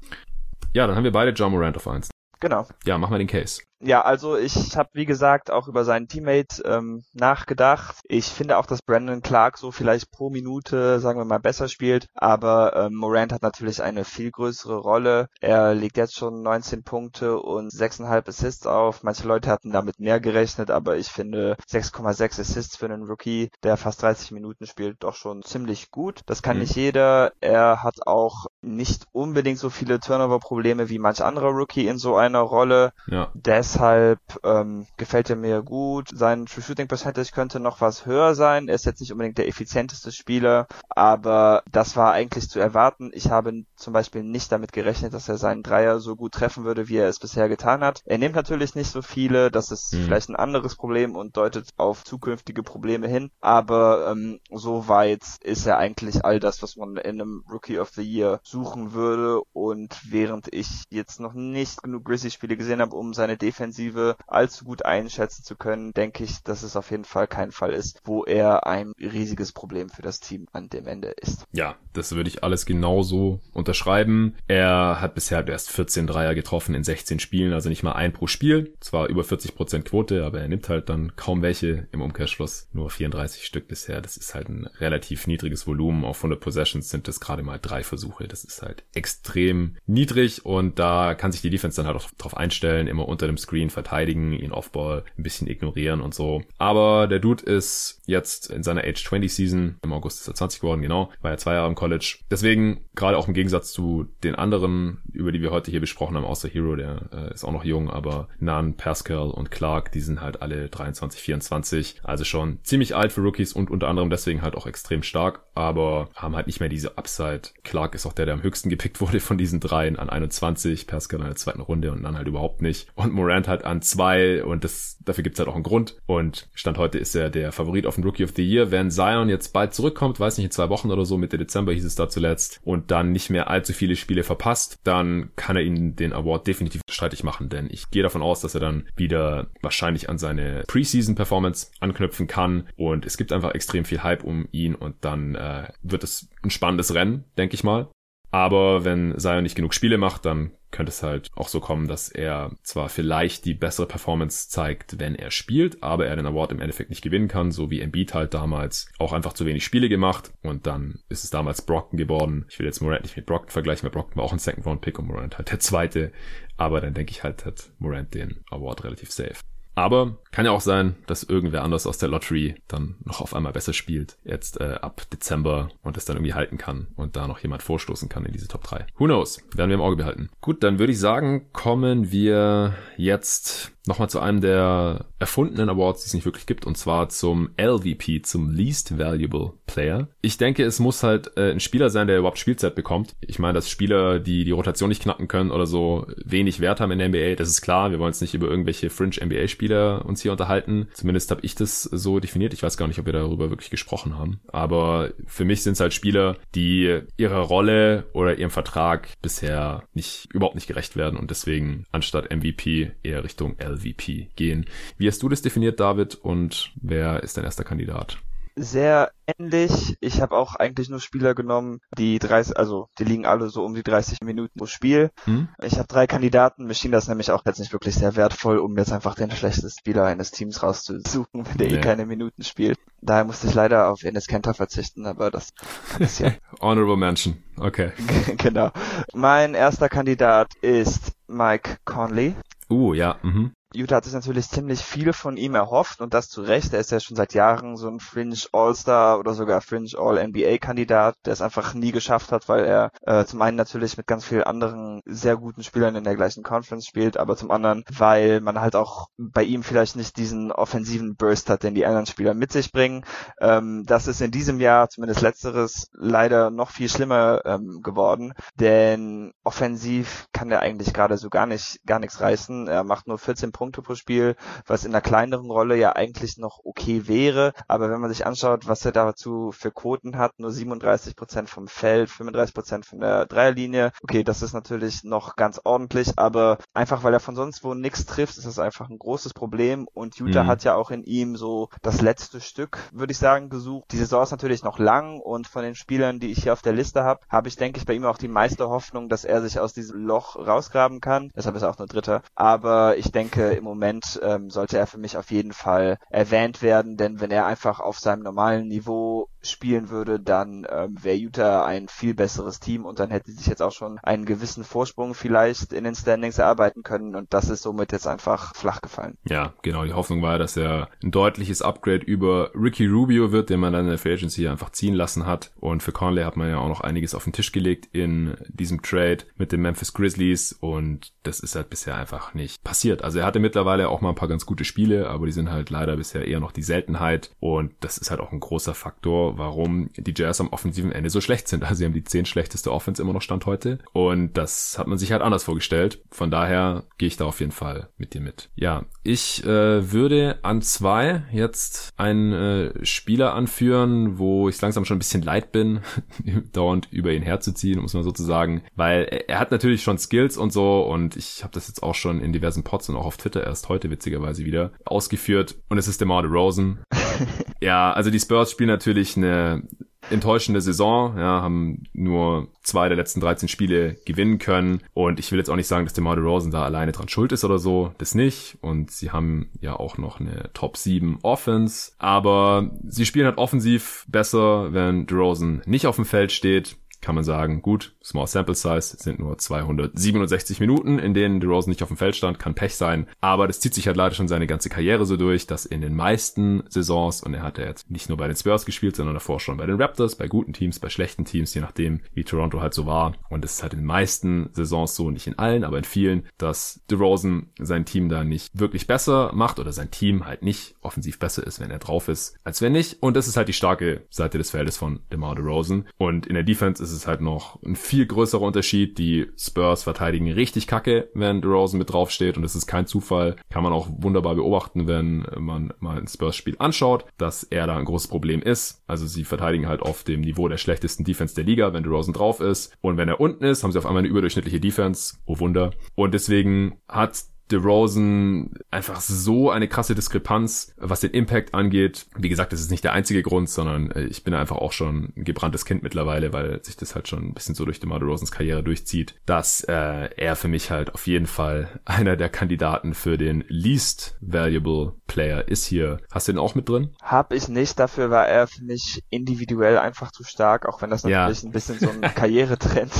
[0.73, 2.09] ja dann haben wir beide John Morant auf 1.
[2.39, 2.67] Genau.
[2.85, 3.61] Ja, mach mal den Case.
[3.81, 7.97] Ja, also ich habe wie gesagt auch über seinen Teammate ähm, nachgedacht.
[8.03, 12.07] Ich finde auch, dass Brandon Clark so vielleicht pro Minute, sagen wir mal, besser spielt.
[12.13, 15.29] Aber ähm, Morant hat natürlich eine viel größere Rolle.
[15.39, 19.03] Er legt jetzt schon 19 Punkte und 6,5 Assists auf.
[19.03, 23.77] Manche Leute hatten damit mehr gerechnet, aber ich finde 6,6 Assists für einen Rookie, der
[23.77, 26.21] fast 30 Minuten spielt, doch schon ziemlich gut.
[26.25, 26.63] Das kann mhm.
[26.63, 27.31] nicht jeder.
[27.39, 32.41] Er hat auch nicht unbedingt so viele Turnover-Probleme wie manch anderer Rookie in so einer
[32.41, 32.91] Rolle.
[33.07, 33.31] Ja.
[33.33, 36.09] Des Deshalb ähm, gefällt er mir gut.
[36.11, 38.67] Sein True Shooting Percentage könnte noch was höher sein.
[38.67, 43.11] Er ist jetzt nicht unbedingt der effizienteste Spieler, aber das war eigentlich zu erwarten.
[43.13, 46.89] Ich habe zum Beispiel nicht damit gerechnet, dass er seinen Dreier so gut treffen würde,
[46.89, 48.01] wie er es bisher getan hat.
[48.05, 50.05] Er nimmt natürlich nicht so viele, das ist mhm.
[50.05, 55.67] vielleicht ein anderes Problem und deutet auf zukünftige Probleme hin, aber ähm, so weit ist
[55.67, 59.95] er eigentlich all das, was man in einem Rookie of the Year suchen würde und
[60.09, 64.85] während ich jetzt noch nicht genug Grizzlies-Spiele gesehen habe, um seine Defensive Defensive allzu gut
[64.85, 68.65] einschätzen zu können, denke ich, dass es auf jeden Fall kein Fall ist, wo er
[68.65, 71.43] ein riesiges Problem für das Team an dem Ende ist.
[71.51, 74.35] Ja, das würde ich alles genauso unterschreiben.
[74.47, 78.27] Er hat bisher erst 14 Dreier getroffen in 16 Spielen, also nicht mal ein pro
[78.27, 78.73] Spiel.
[78.79, 82.69] Zwar über 40% Quote, aber er nimmt halt dann kaum welche im Umkehrschluss.
[82.71, 84.01] Nur 34 Stück bisher.
[84.01, 86.05] Das ist halt ein relativ niedriges Volumen.
[86.05, 88.27] Auf 100 Possessions sind das gerade mal drei Versuche.
[88.27, 92.37] Das ist halt extrem niedrig und da kann sich die Defense dann halt auch drauf
[92.37, 96.41] einstellen, immer unter dem Screen verteidigen, ihn Offball ein bisschen ignorieren und so.
[96.57, 100.61] Aber der Dude ist jetzt in seiner Age 20 Season, im August ist er 20
[100.61, 102.17] geworden, genau, war ja zwei Jahre im College.
[102.29, 106.25] Deswegen, gerade auch im Gegensatz zu den anderen, über die wir heute hier besprochen haben,
[106.25, 110.21] außer Hero, der äh, ist auch noch jung, aber Nan, Pascal und Clark, die sind
[110.21, 114.55] halt alle 23, 24, also schon ziemlich alt für Rookies und unter anderem deswegen halt
[114.55, 117.41] auch extrem stark, aber haben halt nicht mehr diese Upside.
[117.63, 121.21] Clark ist auch der, der am höchsten gepickt wurde von diesen dreien an 21, Pascal
[121.21, 122.87] in der zweiten Runde und dann halt überhaupt nicht.
[122.95, 125.97] Und Moran Morant halt an zwei und das, dafür gibt's halt auch einen Grund.
[126.05, 128.71] Und Stand heute ist er der Favorit auf den Rookie of the Year.
[128.71, 131.85] Wenn Zion jetzt bald zurückkommt, weiß nicht, in zwei Wochen oder so, Mitte Dezember hieß
[131.85, 135.95] es da zuletzt, und dann nicht mehr allzu viele Spiele verpasst, dann kann er ihnen
[135.95, 140.09] den Award definitiv streitig machen, denn ich gehe davon aus, dass er dann wieder wahrscheinlich
[140.09, 144.95] an seine Preseason-Performance anknüpfen kann und es gibt einfach extrem viel Hype um ihn und
[145.01, 147.89] dann äh, wird es ein spannendes Rennen, denke ich mal.
[148.31, 152.09] Aber wenn Zion nicht genug Spiele macht, dann könnte es halt auch so kommen, dass
[152.09, 156.59] er zwar vielleicht die bessere Performance zeigt, wenn er spielt, aber er den Award im
[156.59, 160.31] Endeffekt nicht gewinnen kann, so wie Embiid halt damals auch einfach zu wenig Spiele gemacht
[160.41, 162.45] und dann ist es damals Brockton geworden.
[162.49, 164.81] Ich will jetzt Morant nicht mit Brockton vergleichen, weil Brockton war auch ein Second Round
[164.81, 166.11] Pick und Morant halt der zweite,
[166.57, 169.35] aber dann denke ich halt, hat Morant den Award relativ safe.
[169.75, 173.53] Aber kann ja auch sein, dass irgendwer anders aus der Lottery dann noch auf einmal
[173.53, 177.39] besser spielt, jetzt äh, ab Dezember und es dann irgendwie halten kann und da noch
[177.39, 178.85] jemand vorstoßen kann in diese Top 3.
[178.97, 179.41] Who knows?
[179.55, 180.29] Werden wir im Auge behalten.
[180.41, 186.07] Gut, dann würde ich sagen, kommen wir jetzt nochmal zu einem der erfundenen Awards, die
[186.07, 190.07] es nicht wirklich gibt, und zwar zum LVP, zum Least Valuable Player.
[190.21, 193.15] Ich denke, es muss halt äh, ein Spieler sein, der überhaupt Spielzeit bekommt.
[193.19, 196.91] Ich meine, dass Spieler, die die Rotation nicht knacken können oder so, wenig Wert haben
[196.91, 197.91] in der NBA, das ist klar.
[197.91, 200.87] Wir wollen jetzt nicht über irgendwelche Fringe-NBA-Spieler uns hier unterhalten.
[200.93, 202.53] Zumindest habe ich das so definiert.
[202.53, 204.39] Ich weiß gar nicht, ob wir darüber wirklich gesprochen haben.
[204.47, 210.27] Aber für mich sind es halt Spieler, die ihrer Rolle oder ihrem Vertrag bisher nicht
[210.33, 214.65] überhaupt nicht gerecht werden und deswegen anstatt MVP eher Richtung LVP gehen.
[214.97, 218.17] Wie hast du das definiert, David, und wer ist dein erster Kandidat?
[218.61, 219.95] Sehr ähnlich.
[220.01, 223.73] Ich habe auch eigentlich nur Spieler genommen, die 30, also die liegen alle so um
[223.73, 225.11] die 30 Minuten pro Spiel.
[225.23, 225.47] Hm?
[225.63, 228.77] Ich habe drei Kandidaten, mir schien das nämlich auch jetzt nicht wirklich sehr wertvoll, um
[228.77, 231.77] jetzt einfach den schlechtesten Spieler eines Teams rauszusuchen, wenn der eh nee.
[231.77, 232.77] eh keine Minuten spielt.
[233.01, 235.51] Daher musste ich leider auf Enes Kenter verzichten, aber das
[235.99, 236.33] ist ja.
[236.59, 237.93] Honorable Mention, okay.
[238.37, 238.71] genau.
[239.13, 242.35] Mein erster Kandidat ist Mike Conley.
[242.69, 243.15] Uh, ja.
[243.21, 243.53] Mhm.
[243.75, 246.73] Utah hat sich natürlich ziemlich viel von ihm erhofft und das zu Recht.
[246.73, 251.33] Er ist ja schon seit Jahren so ein Fringe All-Star oder sogar Fringe All-NBA-Kandidat, der
[251.33, 255.01] es einfach nie geschafft hat, weil er äh, zum einen natürlich mit ganz vielen anderen
[255.05, 259.09] sehr guten Spielern in der gleichen Conference spielt, aber zum anderen, weil man halt auch
[259.19, 263.05] bei ihm vielleicht nicht diesen offensiven Burst hat, den die anderen Spieler mit sich bringen.
[263.39, 269.31] Ähm, das ist in diesem Jahr, zumindest letzteres, leider noch viel schlimmer ähm, geworden, denn
[269.43, 272.67] offensiv kann er eigentlich gerade so gar nicht, gar nichts reißen.
[272.67, 276.61] Er macht nur 14 Punkte pro Spiel, was in einer kleineren Rolle ja eigentlich noch
[276.63, 277.51] okay wäre.
[277.67, 281.67] Aber wenn man sich anschaut, was er dazu für Quoten hat, nur 37 Prozent vom
[281.67, 283.91] Feld, 35 Prozent von der Dreierlinie.
[284.01, 288.05] Okay, das ist natürlich noch ganz ordentlich, aber einfach weil er von sonst wo nichts
[288.05, 289.89] trifft, ist das einfach ein großes Problem.
[289.93, 290.47] Und Utah mhm.
[290.47, 293.91] hat ja auch in ihm so das letzte Stück, würde ich sagen, gesucht.
[293.91, 296.73] Die Saison ist natürlich noch lang und von den Spielern, die ich hier auf der
[296.73, 299.59] Liste habe, habe ich, denke ich, bei ihm auch die meiste Hoffnung, dass er sich
[299.59, 301.31] aus diesem Loch rausgraben kann.
[301.35, 302.21] Deshalb ist er auch nur Dritter.
[302.35, 306.97] Aber ich denke, im Moment ähm, sollte er für mich auf jeden Fall erwähnt werden,
[306.97, 311.87] denn wenn er einfach auf seinem normalen Niveau spielen würde, dann ähm, wäre Utah ein
[311.87, 315.83] viel besseres Team und dann hätte sich jetzt auch schon einen gewissen Vorsprung vielleicht in
[315.83, 319.17] den Standings erarbeiten können und das ist somit jetzt einfach flach gefallen.
[319.23, 319.85] Ja, genau.
[319.85, 323.83] Die Hoffnung war, dass er ein deutliches Upgrade über Ricky Rubio wird, den man dann
[323.83, 326.69] in der Free Agency einfach ziehen lassen hat und für Conley hat man ja auch
[326.69, 331.39] noch einiges auf den Tisch gelegt in diesem Trade mit den Memphis Grizzlies und das
[331.39, 333.03] ist halt bisher einfach nicht passiert.
[333.03, 335.69] Also er hatte mittlerweile auch mal ein paar ganz gute Spiele, aber die sind halt
[335.69, 339.89] leider bisher eher noch die Seltenheit und das ist halt auch ein großer Faktor warum
[339.95, 341.63] die Jazz am offensiven Ende so schlecht sind.
[341.69, 343.77] Also sie haben die zehn schlechteste Offense immer noch Stand heute.
[343.93, 346.03] Und das hat man sich halt anders vorgestellt.
[346.09, 348.49] Von daher gehe ich da auf jeden Fall mit dir mit.
[348.55, 354.95] Ja, ich äh, würde an zwei jetzt einen äh, Spieler anführen, wo ich langsam schon
[354.95, 355.81] ein bisschen leid bin,
[356.53, 360.81] dauernd über ihn herzuziehen, muss man sozusagen, weil er hat natürlich schon Skills und so
[360.81, 363.69] und ich habe das jetzt auch schon in diversen Pods und auch auf Twitter erst
[363.69, 366.79] heute witzigerweise wieder ausgeführt und es ist DeMar DeRozan.
[367.61, 369.63] ja, also die Spurs spielen natürlich eine
[370.09, 374.81] enttäuschende Saison, ja, haben nur zwei der letzten 13 Spiele gewinnen können.
[374.93, 377.31] Und ich will jetzt auch nicht sagen, dass der DeMar Rosen da alleine dran schuld
[377.31, 378.57] ist oder so, das nicht.
[378.61, 384.05] Und sie haben ja auch noch eine Top 7 Offense, aber sie spielen halt offensiv
[384.07, 388.97] besser, wenn DeRozan nicht auf dem Feld steht kann man sagen, gut, Small Sample Size
[388.97, 393.07] sind nur 267 Minuten, in denen DeRozan nicht auf dem Feld stand, kann Pech sein,
[393.21, 395.95] aber das zieht sich halt leider schon seine ganze Karriere so durch, dass in den
[395.95, 399.39] meisten Saisons, und er hat ja jetzt nicht nur bei den Spurs gespielt, sondern davor
[399.39, 402.73] schon bei den Raptors, bei guten Teams, bei schlechten Teams, je nachdem, wie Toronto halt
[402.73, 405.77] so war, und es ist halt in den meisten Saisons so, nicht in allen, aber
[405.77, 410.43] in vielen, dass DeRozan sein Team da nicht wirklich besser macht oder sein Team halt
[410.43, 413.47] nicht offensiv besser ist, wenn er drauf ist, als wenn nicht, und das ist halt
[413.47, 417.07] die starke Seite des Feldes von DeMar DeRozan, und in der Defense ist das ist
[417.07, 418.97] halt noch ein viel größerer Unterschied.
[418.97, 423.35] Die Spurs verteidigen richtig kacke, wenn DeRozan mit draufsteht und das ist kein Zufall.
[423.49, 427.85] Kann man auch wunderbar beobachten, wenn man mal ein Spurs-Spiel anschaut, dass er da ein
[427.85, 428.83] großes Problem ist.
[428.87, 432.39] Also sie verteidigen halt auf dem Niveau der schlechtesten Defense der Liga, wenn DeRozan drauf
[432.39, 432.75] ist.
[432.81, 435.17] Und wenn er unten ist, haben sie auf einmal eine überdurchschnittliche Defense.
[435.25, 435.71] Oh Wunder.
[435.95, 442.05] Und deswegen hat DeRozan einfach so eine krasse Diskrepanz, was den Impact angeht.
[442.17, 445.13] Wie gesagt, das ist nicht der einzige Grund, sondern äh, ich bin einfach auch schon
[445.15, 448.31] ein gebranntes Kind mittlerweile, weil sich das halt schon ein bisschen so durch DeMar DeRozans
[448.31, 453.17] Karriere durchzieht, dass äh, er für mich halt auf jeden Fall einer der Kandidaten für
[453.17, 455.99] den least valuable Player ist hier.
[456.11, 456.89] Hast du den auch mit drin?
[457.01, 461.03] Hab ich nicht, dafür war er für mich individuell einfach zu stark, auch wenn das
[461.03, 461.49] natürlich ja.
[461.49, 462.91] ein bisschen so ein Karrieretrend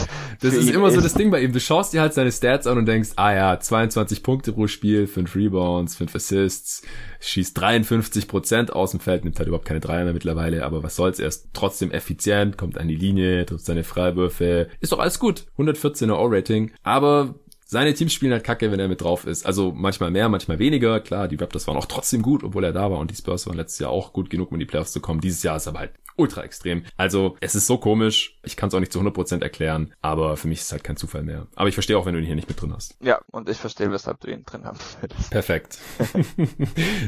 [0.41, 0.95] Das ist immer ist.
[0.95, 1.53] so das Ding bei ihm.
[1.53, 4.67] Du schaust dir halt seine Stats an und denkst, ah ja, 22 Punkte Punkte pro
[4.67, 6.82] Spiel, 5 Rebounds, 5 Assists,
[7.19, 10.95] schießt 53 Prozent aus dem Feld, nimmt halt überhaupt keine Dreier mehr mittlerweile, aber was
[10.95, 15.19] soll's, er ist trotzdem effizient, kommt an die Linie, trifft seine Freiwürfe, ist doch alles
[15.19, 17.36] gut, 114er O-Rating, aber
[17.69, 19.45] seine Teams spielen halt kacke, wenn er mit drauf ist.
[19.45, 20.99] Also manchmal mehr, manchmal weniger.
[21.01, 23.58] Klar, die Raptors waren auch trotzdem gut, obwohl er da war und die Spurs waren
[23.58, 25.21] letztes Jahr auch gut genug, um in die Playoffs zu kommen.
[25.21, 26.84] Dieses Jahr ist aber halt ultra extrem.
[26.97, 28.39] Also es ist so komisch.
[28.43, 30.97] Ich kann es auch nicht zu 100% erklären, aber für mich ist es halt kein
[30.97, 31.45] Zufall mehr.
[31.55, 32.97] Aber ich verstehe auch, wenn du ihn hier nicht mit drin hast.
[33.01, 35.29] Ja, und ich verstehe, weshalb du ihn drin haben willst.
[35.29, 35.77] Perfekt.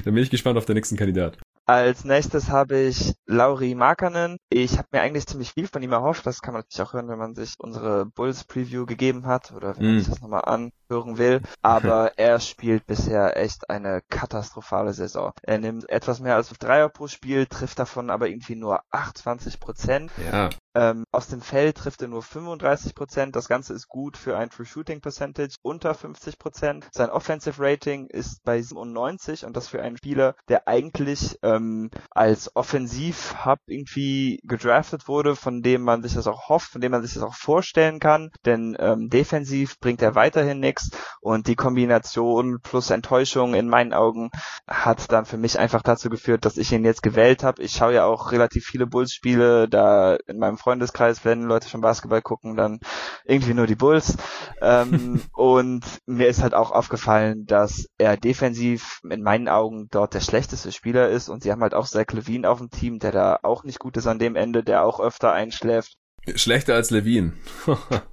[0.06, 1.40] Dann bin ich gespannt auf den nächsten Kandidat.
[1.72, 4.36] Als nächstes habe ich Lauri Markanen.
[4.50, 6.26] Ich habe mir eigentlich ziemlich viel von ihm erhofft.
[6.26, 9.78] Das kann man natürlich auch hören, wenn man sich unsere Bulls Preview gegeben hat oder
[9.78, 10.00] wenn man mm.
[10.00, 11.40] sich das nochmal anhören will.
[11.62, 15.32] Aber er spielt bisher echt eine katastrophale Saison.
[15.44, 20.12] Er nimmt etwas mehr als Dreier pro Spiel, trifft davon aber irgendwie nur 28 Prozent.
[20.30, 20.50] Ja.
[20.74, 23.36] Ähm, aus dem Feld trifft er nur 35 Prozent.
[23.36, 26.88] Das Ganze ist gut für ein True Shooting Percentage unter 50 Prozent.
[26.92, 32.56] Sein Offensive Rating ist bei 97 und das für einen Spieler, der eigentlich ähm, als
[32.56, 37.14] Offensiv-Hub irgendwie gedraftet wurde, von dem man sich das auch hofft, von dem man sich
[37.16, 38.32] das auch vorstellen kann.
[38.46, 44.30] Denn ähm, defensiv bringt er weiterhin nichts und die Kombination plus Enttäuschung in meinen Augen
[44.68, 47.62] hat dann für mich einfach dazu geführt, dass ich ihn jetzt gewählt habe.
[47.62, 52.22] Ich schaue ja auch relativ viele Bulls-Spiele, da in meinem Freundeskreis, wenn Leute schon Basketball
[52.22, 52.80] gucken, dann
[53.26, 54.18] irgendwie nur die Bulls.
[54.62, 60.22] Ähm, und mir ist halt auch aufgefallen, dass er defensiv in meinen Augen dort der
[60.22, 63.40] schlechteste Spieler ist und sie haben halt auch Zach Levine auf dem Team, der da
[63.44, 65.98] auch nicht gut ist an dem Ende, der auch öfter einschläft.
[66.36, 67.34] Schlechter als Levine.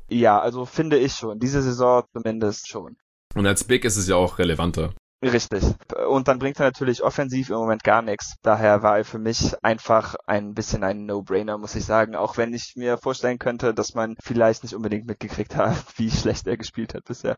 [0.08, 1.38] ja, also finde ich schon.
[1.38, 2.96] Diese Saison zumindest schon.
[3.34, 4.94] Und als Big ist es ja auch relevanter.
[5.22, 5.64] Richtig.
[6.09, 8.37] Und dann bringt er natürlich offensiv im Moment gar nichts.
[8.42, 12.14] Daher war er für mich einfach ein bisschen ein No-Brainer, muss ich sagen.
[12.14, 16.46] Auch wenn ich mir vorstellen könnte, dass man vielleicht nicht unbedingt mitgekriegt hat, wie schlecht
[16.46, 17.37] er gespielt hat bisher.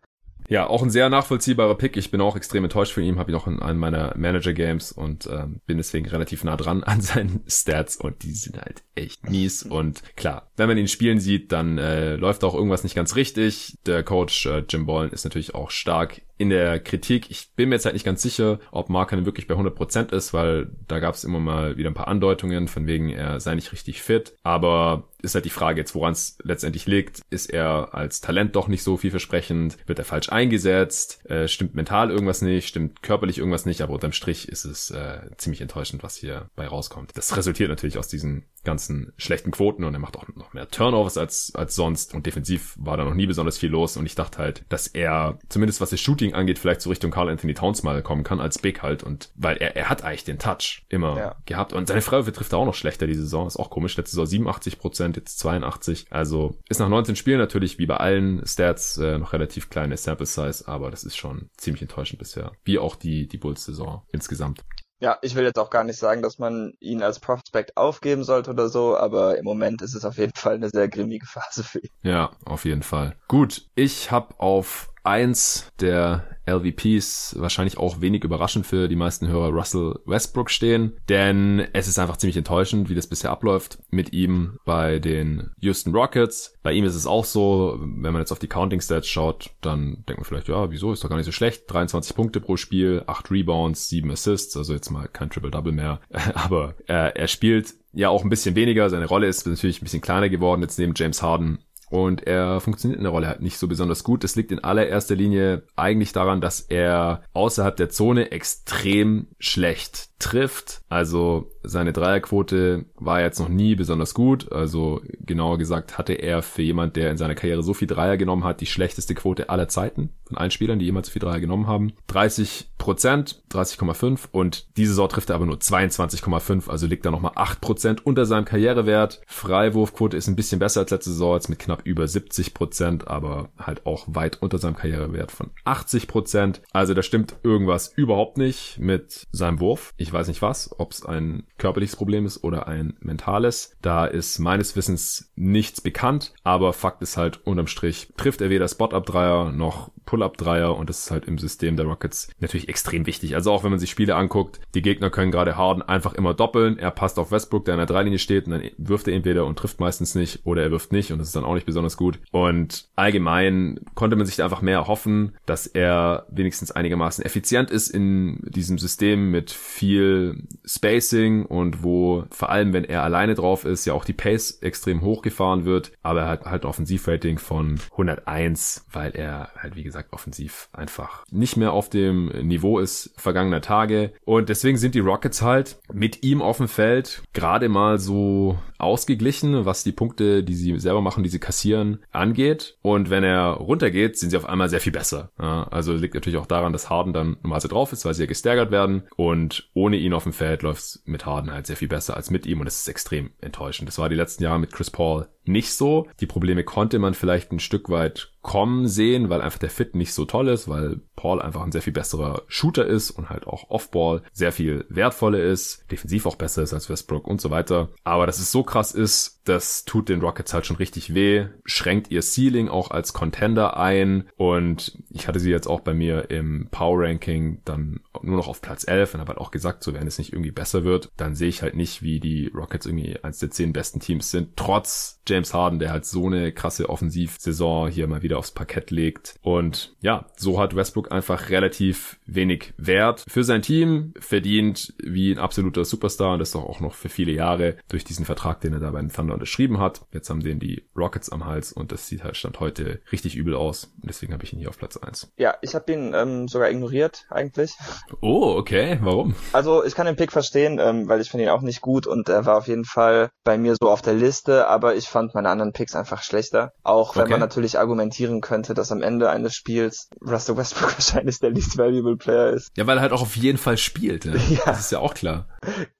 [0.49, 1.97] Ja, auch ein sehr nachvollziehbarer Pick.
[1.97, 5.27] Ich bin auch extrem enttäuscht von ihm, habe ihn auch in einem meiner Manager-Games und
[5.27, 9.63] ähm, bin deswegen relativ nah dran an seinen Stats und die sind halt echt mies.
[9.63, 13.79] Und klar, wenn man ihn spielen sieht, dann äh, läuft auch irgendwas nicht ganz richtig.
[13.87, 17.31] Der Coach äh, Jim Ballen ist natürlich auch stark in der Kritik.
[17.31, 20.71] Ich bin mir jetzt halt nicht ganz sicher, ob Marken wirklich bei 100% ist, weil
[20.89, 24.01] da gab es immer mal wieder ein paar Andeutungen, von wegen er sei nicht richtig
[24.01, 24.33] fit.
[24.43, 27.21] Aber ist halt die Frage jetzt, woran es letztendlich liegt.
[27.29, 29.77] Ist er als Talent doch nicht so vielversprechend?
[29.87, 31.23] Wird er falsch eingesetzt?
[31.27, 32.69] Äh, stimmt mental irgendwas nicht?
[32.69, 33.83] Stimmt körperlich irgendwas nicht?
[33.83, 37.13] Aber unterm Strich ist es äh, ziemlich enttäuschend, was hier bei rauskommt.
[37.17, 41.17] Das resultiert natürlich aus diesen ganzen schlechten Quoten und er macht auch noch mehr Turnovers
[41.17, 44.39] als, als sonst und defensiv war da noch nie besonders viel los und ich dachte
[44.39, 48.03] halt, dass er zumindest was das Shooting angeht, vielleicht so Richtung Carl Anthony Towns mal
[48.03, 51.37] kommen kann als Big halt und weil er, er hat eigentlich den Touch immer ja.
[51.47, 54.13] gehabt und seine Freiwürfe trifft er auch noch schlechter die Saison, ist auch komisch, letzte
[54.13, 58.99] Saison 87 Prozent, jetzt 82, also ist nach 19 Spielen natürlich wie bei allen Stats
[58.99, 62.97] äh, noch relativ kleine Sample Size, aber das ist schon ziemlich enttäuschend bisher, wie auch
[62.97, 64.63] die, die Bulls Saison insgesamt.
[65.01, 68.51] Ja, ich will jetzt auch gar nicht sagen, dass man ihn als Prospect aufgeben sollte
[68.51, 71.79] oder so, aber im Moment ist es auf jeden Fall eine sehr grimmige Phase für
[71.79, 71.89] ihn.
[72.03, 73.17] Ja, auf jeden Fall.
[73.27, 79.51] Gut, ich habe auf eins der LVPs wahrscheinlich auch wenig überraschend für die meisten Hörer
[79.51, 84.59] Russell Westbrook stehen, denn es ist einfach ziemlich enttäuschend, wie das bisher abläuft mit ihm
[84.65, 86.59] bei den Houston Rockets.
[86.63, 90.05] Bei ihm ist es auch so, wenn man jetzt auf die Counting Stats schaut, dann
[90.09, 91.65] denkt man vielleicht, ja, wieso, ist doch gar nicht so schlecht.
[91.69, 96.01] 23 Punkte pro Spiel, 8 Rebounds, 7 Assists, also jetzt mal kein Triple-Double mehr,
[96.35, 100.01] aber äh, er spielt ja auch ein bisschen weniger, seine Rolle ist natürlich ein bisschen
[100.01, 101.59] kleiner geworden jetzt neben James Harden
[101.91, 104.23] und er funktioniert in der Rolle halt nicht so besonders gut.
[104.25, 110.83] Das liegt in allererster Linie eigentlich daran, dass er außerhalb der Zone extrem schlecht trifft.
[110.89, 114.53] Also seine Dreierquote war jetzt noch nie besonders gut.
[114.53, 118.45] Also genauer gesagt hatte er für jemand, der in seiner Karriere so viel Dreier genommen
[118.45, 121.67] hat, die schlechteste Quote aller Zeiten von allen Spielern, die jemals so viel Dreier genommen
[121.67, 121.93] haben.
[122.07, 127.33] 30 Prozent, 30,5 und diese Saison trifft er aber nur 22,5, also liegt er nochmal
[127.35, 129.21] 8 Prozent unter seinem Karrierewert.
[129.27, 133.51] Freiwurfquote ist ein bisschen besser als letzte Saison, jetzt mit knapp über 70 Prozent, aber
[133.59, 136.63] halt auch weit unter seinem Karrierewert von 80 Prozent.
[136.73, 139.95] Also da stimmt irgendwas überhaupt nicht mit seinem Wurf.
[139.97, 143.77] Ich weiß nicht was, ob es ein körperliches Problem ist oder ein mentales.
[143.83, 148.69] Da ist meines Wissens nichts bekannt, aber Fakt ist halt unterm Strich trifft er weder
[148.69, 153.37] Spot-Up-Dreier noch Pull-Up-Dreier und das ist halt im System der Rockets natürlich extrem wichtig.
[153.37, 156.79] Also auch wenn man sich Spiele anguckt, die Gegner können gerade Harden einfach immer doppeln.
[156.79, 159.59] Er passt auf Westbrook, der in der Dreilinie steht und dann wirft er entweder und
[159.59, 162.19] trifft meistens nicht oder er wirft nicht und das ist dann auch nicht besonders gut.
[162.31, 168.41] Und allgemein konnte man sich einfach mehr erhoffen, dass er wenigstens einigermaßen effizient ist in
[168.43, 173.95] diesem System mit viel Spacing und wo vor allem, wenn er alleine drauf ist, ja
[173.95, 179.13] auch die Pace extrem hochgefahren wird, aber er hat halt ein Offensivrating von 101, weil
[179.13, 184.49] er halt wie gesagt offensiv einfach nicht mehr auf dem Niveau ist vergangener Tage und
[184.49, 189.85] deswegen sind die Rockets halt mit ihm auf dem Feld gerade mal so ausgeglichen, was
[189.85, 192.77] die Punkte, die sie selber machen, die sie kassieren, angeht.
[192.83, 195.31] Und wenn er runtergeht, sind sie auf einmal sehr viel besser.
[195.41, 198.27] Ja, also liegt natürlich auch daran, dass Harden dann normalerweise drauf ist, weil sie ja
[198.27, 199.03] gestärkert werden.
[199.17, 202.31] Und ohne ihn auf dem Feld läuft es mit Harden halt sehr viel besser als
[202.31, 202.61] mit ihm.
[202.61, 203.89] Und es ist extrem enttäuschend.
[203.89, 206.07] Das war die letzten Jahre mit Chris Paul nicht so.
[206.21, 210.15] Die Probleme konnte man vielleicht ein Stück weit kommen sehen, weil einfach der Fit nicht
[210.15, 213.69] so toll ist, weil Paul einfach ein sehr viel besserer Shooter ist und halt auch
[213.69, 217.91] Offball sehr viel wertvoller ist, defensiv auch besser ist als Westbrook und so weiter.
[218.05, 222.11] Aber dass es so krass ist, das tut den Rockets halt schon richtig weh, schränkt
[222.11, 226.69] ihr Ceiling auch als Contender ein und ich hatte sie jetzt auch bei mir im
[226.71, 230.07] Power Ranking dann nur noch auf Platz 11 und habe halt auch gesagt, so wenn
[230.07, 233.39] es nicht irgendwie besser wird, dann sehe ich halt nicht, wie die Rockets irgendwie eins
[233.41, 238.07] der zehn besten Teams sind, trotz James Harden, der halt so eine krasse Offensivsaison hier
[238.07, 239.35] mal wieder aufs Parkett legt.
[239.43, 245.39] Und ja, so hat Westbrook einfach relativ wenig Wert für sein Team, verdient wie ein
[245.39, 248.81] absoluter Superstar und das doch auch noch für viele Jahre durch diesen Vertrag, den er
[248.81, 250.03] da beim Thunder unterschrieben hat.
[250.13, 253.55] Jetzt haben den die Rockets am Hals und das sieht halt Stand heute richtig übel
[253.55, 253.85] aus.
[254.03, 255.33] Und deswegen habe ich ihn hier auf Platz 1.
[255.37, 257.73] Ja, ich habe ihn ähm, sogar ignoriert eigentlich.
[258.21, 258.99] Oh, okay.
[259.01, 259.35] Warum?
[259.53, 262.29] Also ich kann den Pick verstehen, ähm, weil ich finde ihn auch nicht gut und
[262.29, 265.49] er war auf jeden Fall bei mir so auf der Liste, aber ich fand meine
[265.49, 266.73] anderen Picks einfach schlechter.
[266.83, 267.33] Auch wenn okay.
[267.33, 272.17] man natürlich argumentieren könnte, dass am Ende eines Spiels Russell Westbrook wahrscheinlich der least valuable
[272.17, 272.71] Player ist.
[272.77, 274.27] Ja, weil er halt auch auf jeden Fall spielt.
[274.27, 274.35] Ja.
[274.51, 274.61] ja.
[274.67, 275.49] Das ist ja auch klar.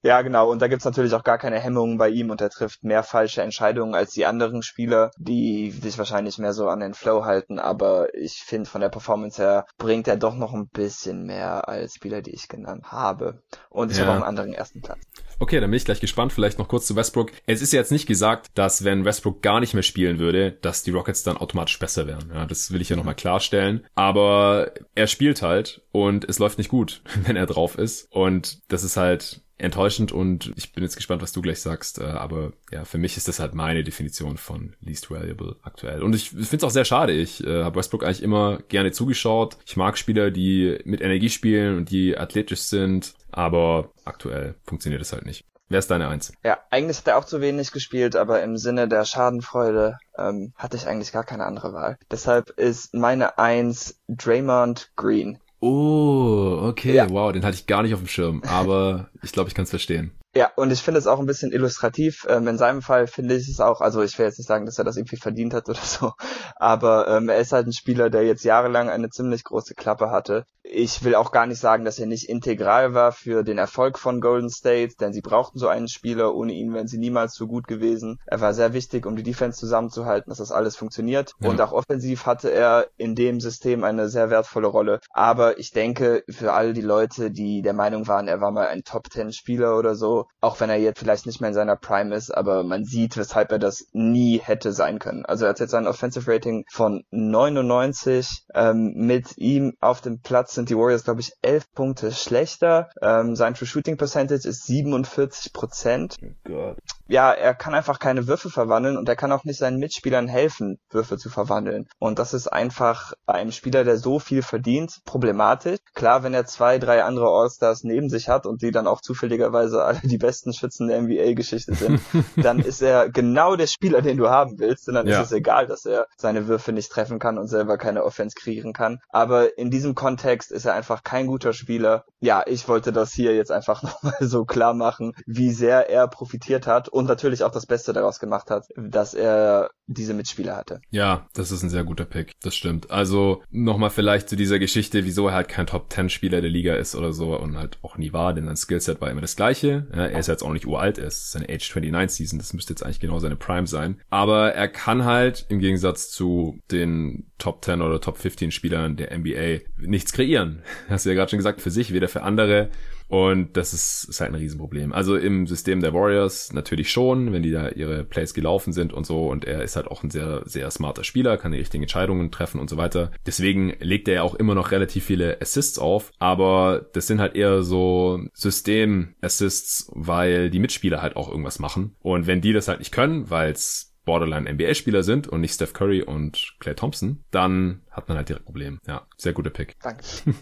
[0.03, 0.51] Ja, genau.
[0.51, 3.43] Und da gibt's natürlich auch gar keine Hemmungen bei ihm und er trifft mehr falsche
[3.43, 7.59] Entscheidungen als die anderen Spieler, die sich wahrscheinlich mehr so an den Flow halten.
[7.59, 11.93] Aber ich finde, von der Performance her bringt er doch noch ein bisschen mehr als
[11.93, 13.43] Spieler, die ich genannt habe.
[13.69, 14.05] Und ich ja.
[14.05, 14.99] habe auch einen anderen ersten Platz.
[15.37, 16.33] Okay, dann bin ich gleich gespannt.
[16.33, 17.31] Vielleicht noch kurz zu Westbrook.
[17.45, 20.91] Es ist jetzt nicht gesagt, dass wenn Westbrook gar nicht mehr spielen würde, dass die
[20.91, 22.31] Rockets dann automatisch besser wären.
[22.33, 23.85] Ja, das will ich ja nochmal klarstellen.
[23.93, 28.07] Aber er spielt halt und es läuft nicht gut, wenn er drauf ist.
[28.11, 31.99] Und das ist halt enttäuschend und ich bin jetzt gespannt, was du gleich sagst.
[31.99, 36.03] Äh, aber ja, für mich ist das halt meine Definition von least valuable aktuell.
[36.03, 37.13] Und ich finde es auch sehr schade.
[37.13, 39.57] Ich äh, habe Westbrook eigentlich immer gerne zugeschaut.
[39.65, 43.13] Ich mag Spieler, die mit Energie spielen und die athletisch sind.
[43.31, 45.45] Aber aktuell funktioniert es halt nicht.
[45.71, 46.33] Wer ist deine Eins?
[46.43, 50.75] Ja, eigentlich hat er auch zu wenig gespielt, aber im Sinne der Schadenfreude ähm, hatte
[50.75, 51.97] ich eigentlich gar keine andere Wahl.
[52.11, 55.39] Deshalb ist meine Eins Draymond Green.
[55.63, 57.09] Oh, okay, ja.
[57.09, 59.69] wow, den hatte ich gar nicht auf dem Schirm, aber ich glaube, ich kann es
[59.69, 60.11] verstehen.
[60.33, 62.25] Ja, und ich finde es auch ein bisschen illustrativ.
[62.29, 64.77] Ähm, in seinem Fall finde ich es auch, also ich will jetzt nicht sagen, dass
[64.77, 66.13] er das irgendwie verdient hat oder so,
[66.55, 70.45] aber ähm, er ist halt ein Spieler, der jetzt jahrelang eine ziemlich große Klappe hatte.
[70.63, 74.21] Ich will auch gar nicht sagen, dass er nicht integral war für den Erfolg von
[74.21, 76.33] Golden State, denn sie brauchten so einen Spieler.
[76.33, 78.19] Ohne ihn wären sie niemals so gut gewesen.
[78.25, 81.33] Er war sehr wichtig, um die Defense zusammenzuhalten, dass das alles funktioniert.
[81.39, 81.49] Ja.
[81.49, 84.99] Und auch offensiv hatte er in dem System eine sehr wertvolle Rolle.
[85.09, 88.83] Aber ich denke, für all die Leute, die der Meinung waren, er war mal ein
[88.83, 92.63] Top-10-Spieler oder so, auch wenn er jetzt vielleicht nicht mehr in seiner Prime ist, aber
[92.63, 95.25] man sieht, weshalb er das nie hätte sein können.
[95.25, 98.45] Also er hat jetzt ein Offensive Rating von 99.
[98.53, 102.89] Ähm, mit ihm auf dem Platz sind die Warriors, glaube ich, 11 Punkte schlechter.
[103.01, 106.17] Ähm, sein True Shooting Percentage ist 47 Prozent.
[106.49, 106.73] Oh
[107.11, 110.79] ja, er kann einfach keine Würfe verwandeln und er kann auch nicht seinen Mitspielern helfen,
[110.89, 111.87] Würfe zu verwandeln.
[111.99, 115.79] Und das ist einfach bei einem Spieler, der so viel verdient, problematisch.
[115.93, 119.83] Klar, wenn er zwei, drei andere All-Stars neben sich hat und die dann auch zufälligerweise
[119.83, 121.99] alle die besten Schützen der NBA-Geschichte sind,
[122.37, 124.87] dann ist er genau der Spieler, den du haben willst.
[124.87, 125.19] Und dann ja.
[125.19, 128.71] ist es egal, dass er seine Würfe nicht treffen kann und selber keine Offense kreieren
[128.71, 128.99] kann.
[129.09, 132.05] Aber in diesem Kontext ist er einfach kein guter Spieler.
[132.21, 136.67] Ja, ich wollte das hier jetzt einfach nochmal so klar machen, wie sehr er profitiert
[136.67, 136.87] hat.
[136.87, 140.81] Und und natürlich auch das Beste daraus gemacht hat, dass er diese Mitspieler hatte.
[140.89, 142.33] Ja, das ist ein sehr guter Pick.
[142.41, 142.91] Das stimmt.
[142.91, 146.75] Also nochmal vielleicht zu dieser Geschichte, wieso er halt kein Top 10 Spieler der Liga
[146.75, 149.87] ist oder so und halt auch nie war, denn sein Skillset war immer das gleiche.
[149.93, 152.73] Ja, er ist jetzt auch nicht uralt, er ist seine Age 29 Season, das müsste
[152.73, 153.99] jetzt eigentlich genau seine Prime sein.
[154.09, 159.17] Aber er kann halt im Gegensatz zu den Top 10 oder Top 15 Spielern der
[159.17, 160.61] NBA nichts kreieren.
[160.87, 162.69] Hast du ja gerade schon gesagt, für sich, weder für andere.
[163.11, 164.93] Und das ist, ist halt ein Riesenproblem.
[164.93, 169.05] Also im System der Warriors natürlich schon, wenn die da ihre Plays gelaufen sind und
[169.05, 169.27] so.
[169.27, 172.57] Und er ist halt auch ein sehr, sehr smarter Spieler, kann die richtigen Entscheidungen treffen
[172.57, 173.11] und so weiter.
[173.25, 176.13] Deswegen legt er ja auch immer noch relativ viele Assists auf.
[176.19, 181.97] Aber das sind halt eher so System-Assists, weil die Mitspieler halt auch irgendwas machen.
[181.99, 185.73] Und wenn die das halt nicht können, weil es Borderline NBA-Spieler sind und nicht Steph
[185.73, 188.79] Curry und Clay Thompson, dann hat man halt direkt Problem.
[188.87, 189.75] Ja, sehr guter Pick.
[189.81, 190.05] Danke.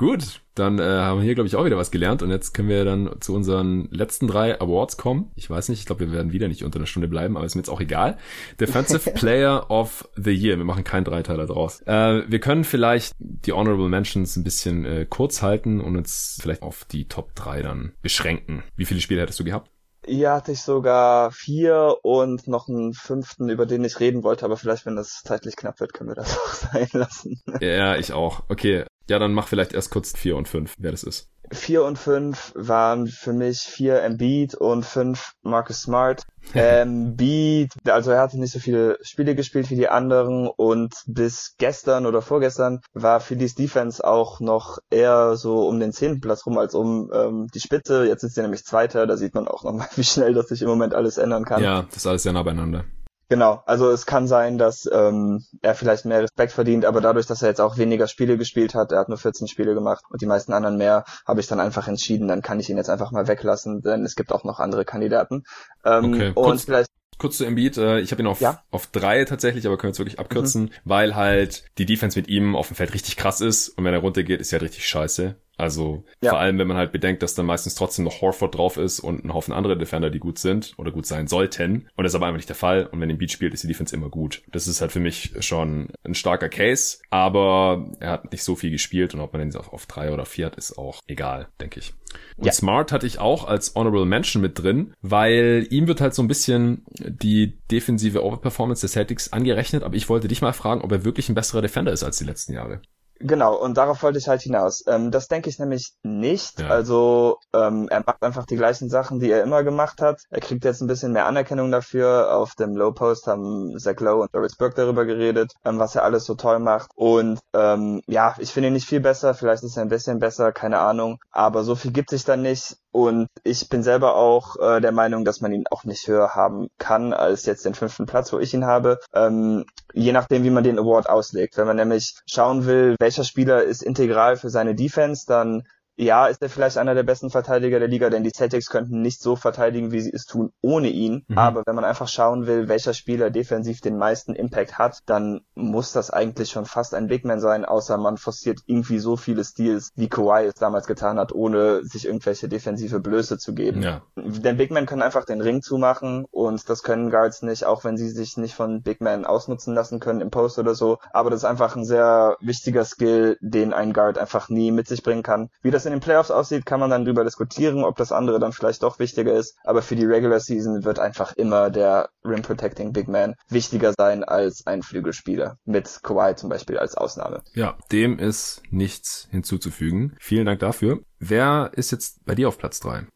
[0.00, 2.22] Gut, dann äh, haben wir hier, glaube ich, auch wieder was gelernt.
[2.22, 5.30] Und jetzt können wir dann zu unseren letzten drei Awards kommen.
[5.34, 7.54] Ich weiß nicht, ich glaube, wir werden wieder nicht unter einer Stunde bleiben, aber ist
[7.54, 8.16] mir jetzt auch egal.
[8.58, 10.56] Defensive Player of the Year.
[10.56, 11.82] Wir machen keinen Dreiteiler draus.
[11.82, 16.62] Äh, wir können vielleicht die Honorable Mentions ein bisschen äh, kurz halten und uns vielleicht
[16.62, 18.62] auf die Top 3 dann beschränken.
[18.76, 19.70] Wie viele Spiele hättest du gehabt?
[20.06, 24.56] Hier hatte ich sogar vier und noch einen fünften, über den ich reden wollte, aber
[24.56, 27.42] vielleicht, wenn das zeitlich knapp wird, können wir das auch sein lassen.
[27.60, 28.44] Ja, ich auch.
[28.48, 31.28] Okay, ja, dann mach vielleicht erst kurz vier und fünf, wer das ist.
[31.52, 36.22] Vier und fünf waren für mich vier Embiid und fünf Marcus Smart.
[36.54, 42.06] Embiid, also er hatte nicht so viele Spiele gespielt wie die anderen und bis gestern
[42.06, 46.74] oder vorgestern war Phillies Defense auch noch eher so um den zehnten Platz rum als
[46.74, 48.06] um ähm, die Spitze.
[48.06, 50.68] Jetzt ist er nämlich Zweiter, da sieht man auch nochmal, wie schnell das sich im
[50.68, 51.62] Moment alles ändern kann.
[51.62, 52.84] Ja, das ist alles sehr nah beieinander.
[53.30, 57.42] Genau, also es kann sein, dass ähm, er vielleicht mehr Respekt verdient, aber dadurch, dass
[57.42, 60.26] er jetzt auch weniger Spiele gespielt hat, er hat nur 14 Spiele gemacht und die
[60.26, 63.28] meisten anderen mehr, habe ich dann einfach entschieden, dann kann ich ihn jetzt einfach mal
[63.28, 65.44] weglassen, denn es gibt auch noch andere Kandidaten.
[65.84, 66.32] Ähm, okay.
[66.34, 68.64] Und kurz, vielleicht kurz zu Embiid, äh, ich habe ihn auf, ja?
[68.72, 70.70] auf drei tatsächlich, aber können wir jetzt wirklich abkürzen, mhm.
[70.84, 74.00] weil halt die Defense mit ihm auf dem Feld richtig krass ist und wenn er
[74.00, 75.36] runtergeht, ist er halt richtig scheiße.
[75.60, 76.30] Also ja.
[76.30, 79.24] vor allem, wenn man halt bedenkt, dass dann meistens trotzdem noch Horford drauf ist und
[79.24, 81.88] ein Haufen andere Defender, die gut sind oder gut sein sollten.
[81.96, 82.86] Und das ist aber einfach nicht der Fall.
[82.86, 84.42] Und wenn er Beat spielt, ist die Defense immer gut.
[84.50, 86.98] Das ist halt für mich schon ein starker Case.
[87.10, 90.24] Aber er hat nicht so viel gespielt und ob man den auf, auf drei oder
[90.24, 91.92] vier hat, ist auch egal, denke ich.
[92.36, 92.52] Und ja.
[92.52, 96.28] Smart hatte ich auch als Honorable Mention mit drin, weil ihm wird halt so ein
[96.28, 101.04] bisschen die defensive Overperformance der Celtics angerechnet, aber ich wollte dich mal fragen, ob er
[101.04, 102.80] wirklich ein besserer Defender ist als die letzten Jahre.
[103.22, 104.82] Genau, und darauf wollte ich halt hinaus.
[104.86, 106.60] Ähm, das denke ich nämlich nicht.
[106.60, 106.68] Ja.
[106.68, 110.22] Also ähm, er macht einfach die gleichen Sachen, die er immer gemacht hat.
[110.30, 112.34] Er kriegt jetzt ein bisschen mehr Anerkennung dafür.
[112.34, 116.04] Auf dem Low Post haben Zach Lowe und Doris Burke darüber geredet, ähm, was er
[116.04, 116.90] alles so toll macht.
[116.94, 119.34] Und ähm, ja, ich finde ihn nicht viel besser.
[119.34, 121.18] Vielleicht ist er ein bisschen besser, keine Ahnung.
[121.30, 122.78] Aber so viel gibt sich da nicht.
[122.92, 126.68] Und ich bin selber auch äh, der Meinung, dass man ihn auch nicht höher haben
[126.78, 128.98] kann als jetzt den fünften Platz, wo ich ihn habe.
[129.14, 131.56] Ähm, je nachdem, wie man den Award auslegt.
[131.56, 135.62] Wenn man nämlich schauen will, welcher Spieler ist integral für seine Defense, dann
[136.00, 139.20] ja, ist er vielleicht einer der besten Verteidiger der Liga, denn die Celtics könnten nicht
[139.20, 141.24] so verteidigen, wie sie es tun, ohne ihn.
[141.28, 141.36] Mhm.
[141.36, 145.92] Aber wenn man einfach schauen will, welcher Spieler defensiv den meisten Impact hat, dann muss
[145.92, 149.90] das eigentlich schon fast ein Big Man sein, außer man forciert irgendwie so viele Steals,
[149.94, 153.82] wie Kawhi es damals getan hat, ohne sich irgendwelche defensive Blöße zu geben.
[153.82, 154.00] Ja.
[154.16, 157.98] Denn Big Men können einfach den Ring zumachen und das können Guards nicht, auch wenn
[157.98, 160.98] sie sich nicht von Big Men ausnutzen lassen können im Post oder so.
[161.12, 165.02] Aber das ist einfach ein sehr wichtiger Skill, den ein Guard einfach nie mit sich
[165.02, 165.50] bringen kann.
[165.60, 168.52] Wie das in den Playoffs aussieht, kann man dann drüber diskutieren, ob das andere dann
[168.52, 169.56] vielleicht doch wichtiger ist.
[169.64, 174.24] Aber für die Regular Season wird einfach immer der Rim Protecting Big Man wichtiger sein
[174.24, 175.56] als ein Flügelspieler.
[175.64, 177.42] Mit Kawhi zum Beispiel als Ausnahme.
[177.54, 180.16] Ja, dem ist nichts hinzuzufügen.
[180.20, 181.00] Vielen Dank dafür.
[181.18, 183.06] Wer ist jetzt bei dir auf Platz drei?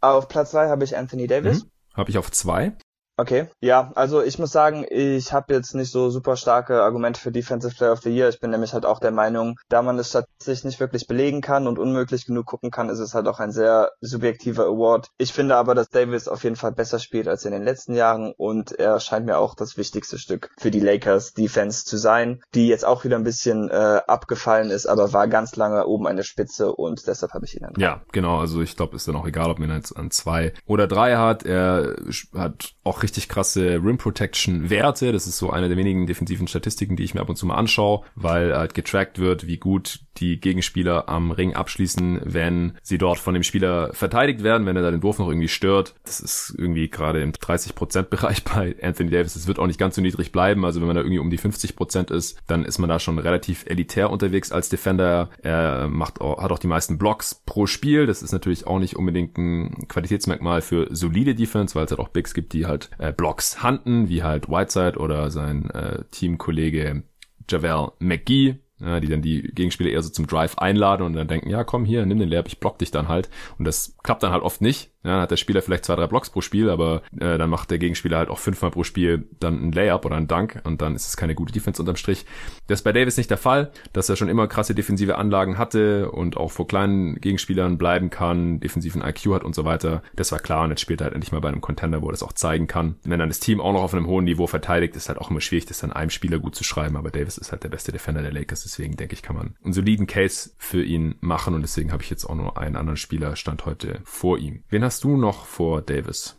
[0.00, 1.64] Auf Platz drei habe ich Anthony Davis.
[1.64, 1.70] Mhm.
[1.94, 2.76] Habe ich auf zwei.
[3.16, 7.30] Okay, ja, also ich muss sagen, ich habe jetzt nicht so super starke Argumente für
[7.30, 8.28] Defensive Player of the Year.
[8.28, 11.68] Ich bin nämlich halt auch der Meinung, da man es statistisch nicht wirklich belegen kann
[11.68, 15.10] und unmöglich genug gucken kann, ist es halt auch ein sehr subjektiver Award.
[15.16, 18.32] Ich finde aber, dass Davis auf jeden Fall besser spielt als in den letzten Jahren
[18.36, 22.66] und er scheint mir auch das wichtigste Stück für die Lakers Defense zu sein, die
[22.66, 26.24] jetzt auch wieder ein bisschen äh, abgefallen ist, aber war ganz lange oben an der
[26.24, 27.74] Spitze und deshalb habe ich ihn dann.
[27.76, 30.88] Ja, genau, also ich glaube, ist dann auch egal, ob man jetzt an zwei oder
[30.88, 31.44] drei hat.
[31.44, 31.94] Er
[32.34, 35.12] hat auch richtig krasse Rim Protection Werte.
[35.12, 37.54] Das ist so eine der wenigen defensiven Statistiken, die ich mir ab und zu mal
[37.54, 43.18] anschaue, weil halt getrackt wird, wie gut die Gegenspieler am Ring abschließen, wenn sie dort
[43.18, 45.94] von dem Spieler verteidigt werden, wenn er da den Wurf noch irgendwie stört.
[46.04, 49.36] Das ist irgendwie gerade im 30% Bereich bei Anthony Davis.
[49.36, 50.64] Es wird auch nicht ganz so niedrig bleiben.
[50.64, 53.66] Also wenn man da irgendwie um die 50% ist, dann ist man da schon relativ
[53.66, 55.30] elitär unterwegs als Defender.
[55.42, 58.06] Er macht auch, hat auch die meisten Blocks pro Spiel.
[58.06, 62.08] Das ist natürlich auch nicht unbedingt ein Qualitätsmerkmal für solide Defense, weil es halt auch
[62.08, 67.02] Bigs gibt, die halt äh, Blocks handen, wie halt Whiteside oder sein äh, Teamkollege
[67.48, 71.50] Javel McGee, ja, die dann die Gegenspieler eher so zum Drive einladen und dann denken,
[71.50, 73.28] ja, komm hier, nimm den Layup, ich block dich dann halt.
[73.58, 74.93] Und das klappt dann halt oft nicht.
[75.04, 77.70] Ja, dann hat der Spieler vielleicht zwei, drei Blocks pro Spiel, aber äh, dann macht
[77.70, 80.94] der Gegenspieler halt auch fünfmal pro Spiel dann ein Layup oder ein Dunk und dann
[80.94, 82.24] ist es keine gute Defense unterm Strich.
[82.66, 86.10] Das ist bei Davis nicht der Fall, dass er schon immer krasse defensive Anlagen hatte
[86.10, 90.02] und auch vor kleinen Gegenspielern bleiben kann, defensiven IQ hat und so weiter.
[90.16, 92.12] Das war klar und jetzt spielt er halt endlich mal bei einem Contender, wo er
[92.12, 92.96] das auch zeigen kann.
[93.04, 95.42] Wenn dann das Team auch noch auf einem hohen Niveau verteidigt, ist halt auch immer
[95.42, 98.22] schwierig, das dann einem Spieler gut zu schreiben, aber Davis ist halt der beste Defender
[98.22, 101.92] der Lakers, deswegen denke ich, kann man einen soliden Case für ihn machen und deswegen
[101.92, 104.62] habe ich jetzt auch nur einen anderen Spieler stand heute vor ihm.
[104.70, 106.36] Wen hast du noch vor Davis?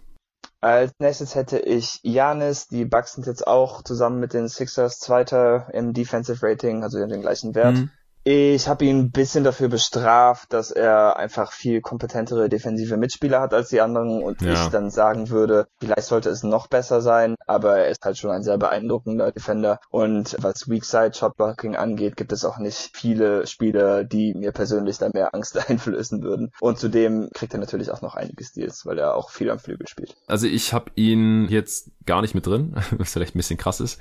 [0.61, 2.67] Als nächstes hätte ich Janis.
[2.67, 7.21] Die Bucks sind jetzt auch zusammen mit den Sixers Zweiter im Defensive Rating, also den
[7.21, 7.75] gleichen Wert.
[7.75, 7.91] Mhm.
[8.27, 13.53] Ich habe ihn ein bisschen dafür bestraft, dass er einfach viel kompetentere defensive Mitspieler hat
[13.53, 14.53] als die anderen und ja.
[14.53, 18.31] ich dann sagen würde, vielleicht sollte es noch besser sein, aber er ist halt schon
[18.31, 24.03] ein sehr beeindruckender Defender und was Weakside Shotblocking angeht, gibt es auch nicht viele Spieler,
[24.03, 28.15] die mir persönlich da mehr Angst einflößen würden und zudem kriegt er natürlich auch noch
[28.15, 30.17] einige Steals, weil er auch viel am Flügel spielt.
[30.25, 33.99] Also ich habe ihn jetzt gar nicht mit drin, was vielleicht ein bisschen krass ist,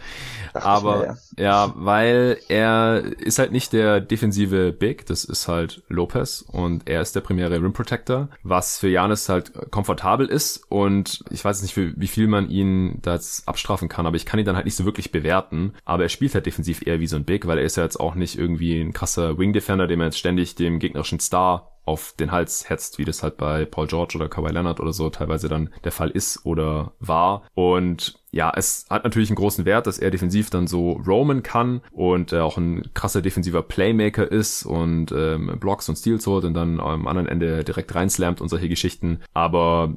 [0.54, 1.44] Dacht aber mir, ja.
[1.44, 7.00] ja, weil er ist halt nicht der defensive Big, das ist halt Lopez und er
[7.00, 11.76] ist der primäre Rim Protector, was für Janis halt komfortabel ist und ich weiß nicht,
[11.76, 14.76] wie viel man ihn da jetzt abstrafen kann, aber ich kann ihn dann halt nicht
[14.76, 17.64] so wirklich bewerten, aber er spielt halt defensiv eher wie so ein Big, weil er
[17.64, 20.78] ist ja jetzt auch nicht irgendwie ein krasser Wing Defender, dem er jetzt ständig dem
[20.78, 24.80] gegnerischen Star auf den Hals hetzt, wie das halt bei Paul George oder Kawhi Leonard
[24.80, 27.44] oder so teilweise dann der Fall ist oder war.
[27.54, 31.82] Und ja, es hat natürlich einen großen Wert, dass er defensiv dann so roamen kann
[31.92, 36.54] und er auch ein krasser defensiver Playmaker ist und ähm, Blocks und Steals holt und
[36.54, 39.20] dann am anderen Ende direkt reinslammt und solche Geschichten.
[39.34, 39.94] Aber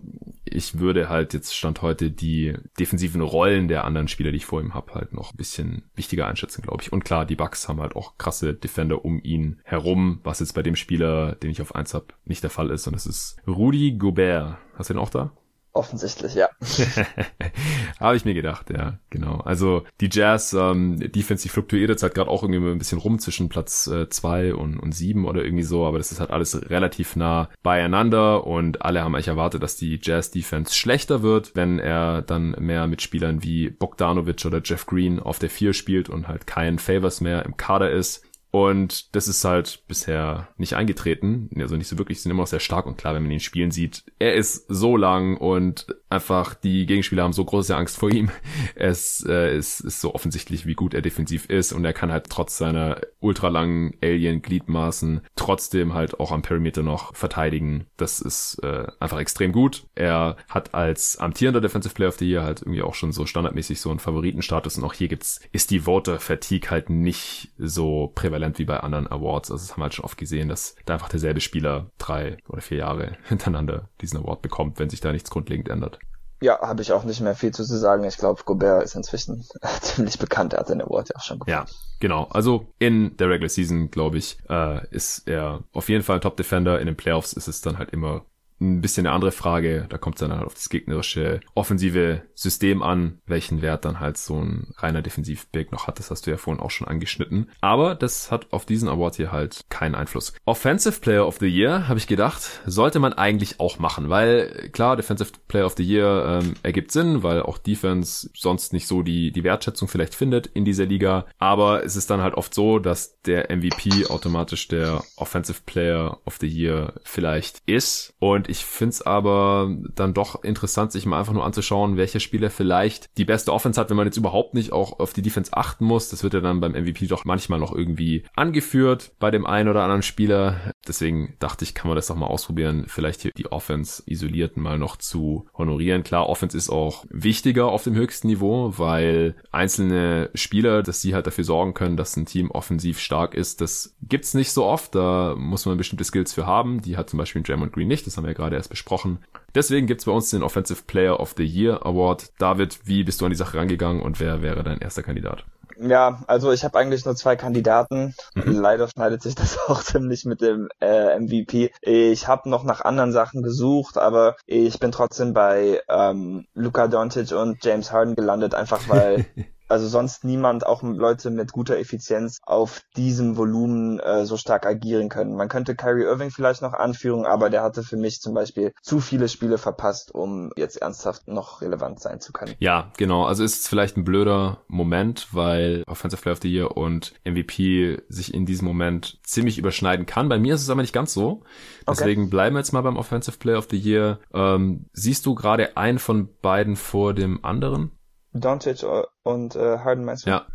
[0.47, 4.61] ich würde halt jetzt Stand heute die defensiven Rollen der anderen Spieler, die ich vor
[4.61, 6.91] ihm habe, halt noch ein bisschen wichtiger einschätzen, glaube ich.
[6.91, 10.63] Und klar, die Bucks haben halt auch krasse Defender um ihn herum, was jetzt bei
[10.63, 12.87] dem Spieler, den ich auf eins habe, nicht der Fall ist.
[12.87, 14.57] Und das ist Rudy Gobert.
[14.75, 15.31] Hast du den auch da?
[15.77, 16.49] Offensichtlich, ja.
[17.99, 19.41] Habe ich mir gedacht, ja, genau.
[19.41, 23.19] Also die Jazz, ähm, Defense, die fluktuiert jetzt halt gerade auch irgendwie ein bisschen rum
[23.19, 26.69] zwischen Platz äh, zwei und, und sieben oder irgendwie so, aber das ist halt alles
[26.71, 31.77] relativ nah beieinander und alle haben eigentlich erwartet, dass die Jazz Defense schlechter wird, wenn
[31.77, 36.27] er dann mehr mit Spielern wie Bogdanovic oder Jeff Green auf der vier spielt und
[36.27, 38.25] halt kein Favors mehr im Kader ist.
[38.51, 41.49] Und das ist halt bisher nicht eingetreten.
[41.59, 43.71] Also nicht so wirklich, sind immer noch sehr stark und klar, wenn man ihn spielen
[43.71, 44.03] sieht.
[44.19, 48.29] Er ist so lang und einfach die Gegenspieler haben so große Angst vor ihm.
[48.75, 52.29] Es äh, ist, ist so offensichtlich, wie gut er defensiv ist und er kann halt
[52.29, 57.87] trotz seiner ultralangen Alien-Gliedmaßen trotzdem halt auch am Perimeter noch verteidigen.
[57.97, 59.87] Das ist äh, einfach extrem gut.
[59.95, 63.81] Er hat als amtierender Defensive Player of the Year halt irgendwie auch schon so standardmäßig
[63.81, 68.46] so einen Favoritenstatus und auch hier gibt's, ist die Voter Fatigue halt nicht so prävalent
[68.47, 69.51] prävalent wie bei anderen Awards.
[69.51, 72.61] Also das haben wir halt schon oft gesehen, dass da einfach derselbe Spieler drei oder
[72.61, 75.99] vier Jahre hintereinander diesen Award bekommt, wenn sich da nichts grundlegend ändert.
[76.39, 78.03] Ja, habe ich auch nicht mehr viel zu sagen.
[78.03, 79.43] Ich glaube, Gobert ist inzwischen
[79.81, 80.53] ziemlich bekannt.
[80.53, 81.57] Er hat den Award ja auch schon bekommen.
[81.57, 81.65] Ja,
[81.99, 82.25] genau.
[82.25, 86.79] Also in der Regular Season, glaube ich, äh, ist er auf jeden Fall ein Top-Defender.
[86.79, 88.23] In den Playoffs ist es dann halt immer
[88.59, 89.85] ein bisschen eine andere Frage.
[89.89, 94.17] Da kommt es dann halt auf das gegnerische offensive System an, welchen Wert dann halt
[94.17, 95.99] so ein reiner Defensiv-Big noch hat.
[95.99, 97.49] Das hast du ja vorhin auch schon angeschnitten.
[97.61, 100.33] Aber das hat auf diesen Award hier halt keinen Einfluss.
[100.45, 104.95] Offensive Player of the Year, habe ich gedacht, sollte man eigentlich auch machen, weil klar,
[104.95, 109.31] Defensive Player of the Year ähm, ergibt Sinn, weil auch Defense sonst nicht so die,
[109.31, 111.25] die Wertschätzung vielleicht findet in dieser Liga.
[111.37, 116.37] Aber es ist dann halt oft so, dass der MVP automatisch der Offensive Player of
[116.39, 118.13] the Year vielleicht ist.
[118.19, 122.49] Und ich finde es aber dann doch interessant, sich mal einfach nur anzuschauen, welcher Spieler
[122.49, 125.85] vielleicht die beste Offense hat, wenn man jetzt überhaupt nicht auch auf die Defense achten
[125.85, 126.09] muss.
[126.09, 129.83] Das wird ja dann beim MVP doch manchmal noch irgendwie angeführt bei dem einen oder
[129.83, 130.73] anderen Spieler.
[130.87, 134.77] Deswegen dachte ich, kann man das doch mal ausprobieren, vielleicht hier die Offense isoliert mal
[134.77, 136.03] noch zu honorieren.
[136.03, 141.27] Klar, Offense ist auch wichtiger auf dem höchsten Niveau, weil einzelne Spieler, dass sie halt
[141.27, 144.95] dafür sorgen können, dass ein Team offensiv stark ist, das gibt's nicht so oft.
[144.95, 146.81] Da muss man bestimmte Skills für haben.
[146.81, 148.07] Die hat zum Beispiel Draymond Green nicht.
[148.07, 149.19] Das haben wir ja gerade erst besprochen.
[149.53, 152.31] Deswegen gibt's bei uns den Offensive Player of the Year Award.
[152.39, 155.45] David, wie bist du an die Sache rangegangen und wer wäre dein erster Kandidat?
[155.79, 158.15] Ja, also ich habe eigentlich nur zwei Kandidaten.
[158.35, 158.59] Mhm.
[158.59, 161.71] Leider schneidet sich das auch ziemlich mit dem äh, MVP.
[161.81, 167.31] Ich habe noch nach anderen Sachen gesucht, aber ich bin trotzdem bei ähm, Luka Doncic
[167.31, 169.25] und James Harden gelandet, einfach weil
[169.67, 175.09] also sonst niemand, auch Leute mit guter Effizienz, auf diesem Volumen äh, so stark agieren
[175.09, 175.35] können.
[175.35, 178.99] Man könnte Kyrie Irving vielleicht noch anführen, aber der hatte für mich zum Beispiel zu
[178.99, 182.53] viele Spiele verpasst, um jetzt ernsthaft noch relevant sein zu können.
[182.59, 183.25] Ja, genau.
[183.25, 188.01] Also ist es vielleicht ein blöder Moment, weil Offensive Player of the Year und MVP
[188.09, 190.29] sich in diesem Moment ziemlich überschneiden kann.
[190.29, 191.43] Bei mir ist es aber nicht ganz so.
[191.89, 192.29] Deswegen okay.
[192.29, 194.19] bleiben wir jetzt mal beim Offensive Player of the Year.
[194.33, 197.91] Ähm, siehst du gerade einen von beiden vor dem anderen?
[198.39, 198.85] Doncic
[199.23, 200.31] und äh, Harden meinst du?
[200.31, 200.45] Ja.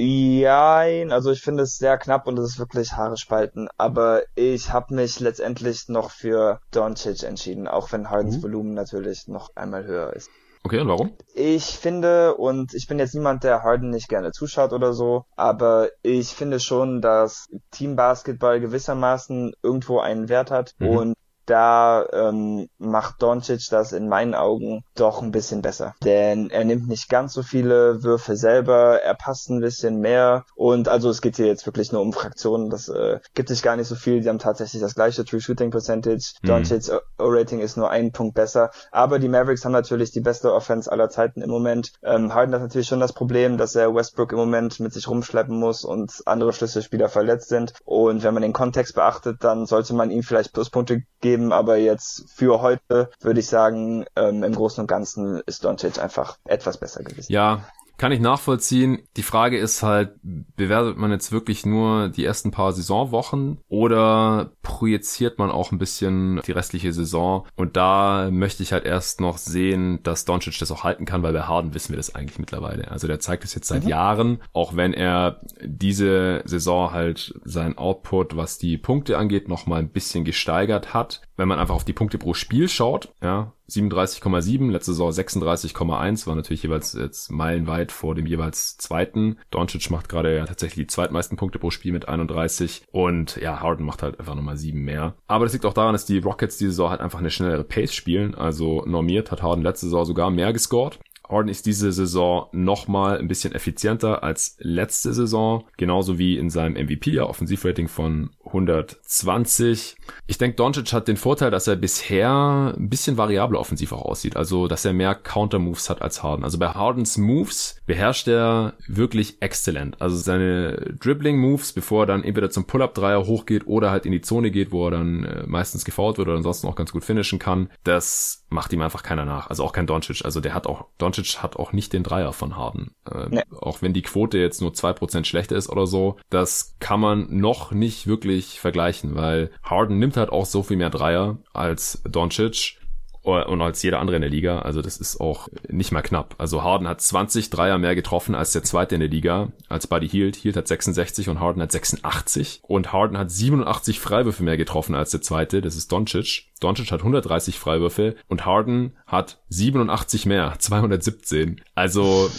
[0.00, 4.72] Ja, also ich finde es sehr knapp und es ist wirklich Haare spalten, aber ich
[4.72, 8.42] habe mich letztendlich noch für Doncic entschieden, auch wenn Hardens mhm.
[8.44, 10.30] Volumen natürlich noch einmal höher ist.
[10.62, 11.16] Okay, und warum?
[11.34, 15.88] Ich finde, und ich bin jetzt niemand, der Harden nicht gerne zuschaut oder so, aber
[16.02, 20.88] ich finde schon, dass Team Basketball gewissermaßen irgendwo einen Wert hat mhm.
[20.88, 21.14] und
[21.48, 25.94] da ähm, macht Doncic das in meinen Augen doch ein bisschen besser.
[26.04, 30.88] Denn er nimmt nicht ganz so viele Würfe selber, er passt ein bisschen mehr und
[30.88, 33.88] also es geht hier jetzt wirklich nur um Fraktionen, das äh, gibt sich gar nicht
[33.88, 36.46] so viel, die haben tatsächlich das gleiche True Shooting Percentage, mhm.
[36.46, 40.90] Doncic O-Rating ist nur ein Punkt besser, aber die Mavericks haben natürlich die beste Offense
[40.90, 41.92] aller Zeiten im Moment.
[42.02, 45.58] Ähm, Harden hat natürlich schon das Problem, dass er Westbrook im Moment mit sich rumschleppen
[45.58, 50.10] muss und andere Schlüsselspieler verletzt sind und wenn man den Kontext beachtet, dann sollte man
[50.10, 54.80] ihm vielleicht Pluspunkte geben, geben, aber jetzt für heute würde ich sagen, ähm, im Großen
[54.82, 57.32] und Ganzen ist Doncic einfach etwas besser gewesen.
[57.32, 57.64] Ja,
[57.98, 59.00] kann ich nachvollziehen.
[59.16, 65.38] Die Frage ist halt, bewertet man jetzt wirklich nur die ersten paar Saisonwochen oder projiziert
[65.38, 67.44] man auch ein bisschen die restliche Saison?
[67.56, 71.32] Und da möchte ich halt erst noch sehen, dass Doncic das auch halten kann, weil
[71.32, 72.88] bei Harden wissen wir das eigentlich mittlerweile.
[72.88, 73.90] Also der zeigt es jetzt seit mhm.
[73.90, 79.80] Jahren, auch wenn er diese Saison halt sein Output, was die Punkte angeht, noch mal
[79.80, 81.22] ein bisschen gesteigert hat.
[81.38, 86.34] Wenn man einfach auf die Punkte pro Spiel schaut, ja, 37,7, letzte Saison 36,1, war
[86.34, 89.38] natürlich jeweils jetzt meilenweit vor dem jeweils zweiten.
[89.50, 93.86] Doncic macht gerade ja tatsächlich die zweitmeisten Punkte pro Spiel mit 31 und ja, Harden
[93.86, 95.14] macht halt einfach nochmal sieben mehr.
[95.28, 97.94] Aber das liegt auch daran, dass die Rockets diese Saison halt einfach eine schnellere Pace
[97.94, 98.34] spielen.
[98.34, 100.98] Also normiert hat Harden letzte Saison sogar mehr gescored.
[101.28, 106.74] Harden ist diese Saison nochmal ein bisschen effizienter als letzte Saison, genauso wie in seinem
[106.74, 109.96] MVP-Jahr, Offensivrating von 120.
[110.26, 114.36] Ich denke, Doncic hat den Vorteil, dass er bisher ein bisschen variabler offensiv auch aussieht,
[114.36, 116.44] also dass er mehr Counter-Moves hat als Harden.
[116.44, 120.00] Also bei Hardens Moves beherrscht er wirklich exzellent.
[120.00, 124.50] Also seine Dribbling-Moves, bevor er dann entweder zum Pull-Up-Dreier hochgeht oder halt in die Zone
[124.50, 127.70] geht, wo er dann äh, meistens gefault wird oder ansonsten auch ganz gut finishen kann,
[127.84, 129.48] das macht ihm einfach keiner nach.
[129.50, 130.24] Also auch kein Doncic.
[130.24, 132.94] Also der hat auch, Doncic hat auch nicht den Dreier von Harden.
[133.10, 133.42] Äh, nee.
[133.60, 137.26] Auch wenn die Quote jetzt nur zwei Prozent schlechter ist oder so, das kann man
[137.36, 142.78] noch nicht wirklich vergleichen, weil Harden nimmt halt auch so viel mehr Dreier als Doncic
[143.22, 144.60] und als jeder andere in der Liga.
[144.60, 146.34] Also das ist auch nicht mal knapp.
[146.38, 150.08] Also Harden hat 20 Dreier mehr getroffen als der zweite in der Liga, als Buddy
[150.08, 150.36] Hield.
[150.36, 152.60] Hield hat 66 und Harden hat 86.
[152.62, 155.60] Und Harden hat 87 Freiwürfe mehr getroffen als der zweite.
[155.60, 156.46] Das ist Doncic.
[156.60, 161.60] Doncic hat 130 Freiwürfe und Harden hat 87 mehr, 217.
[161.74, 162.30] Also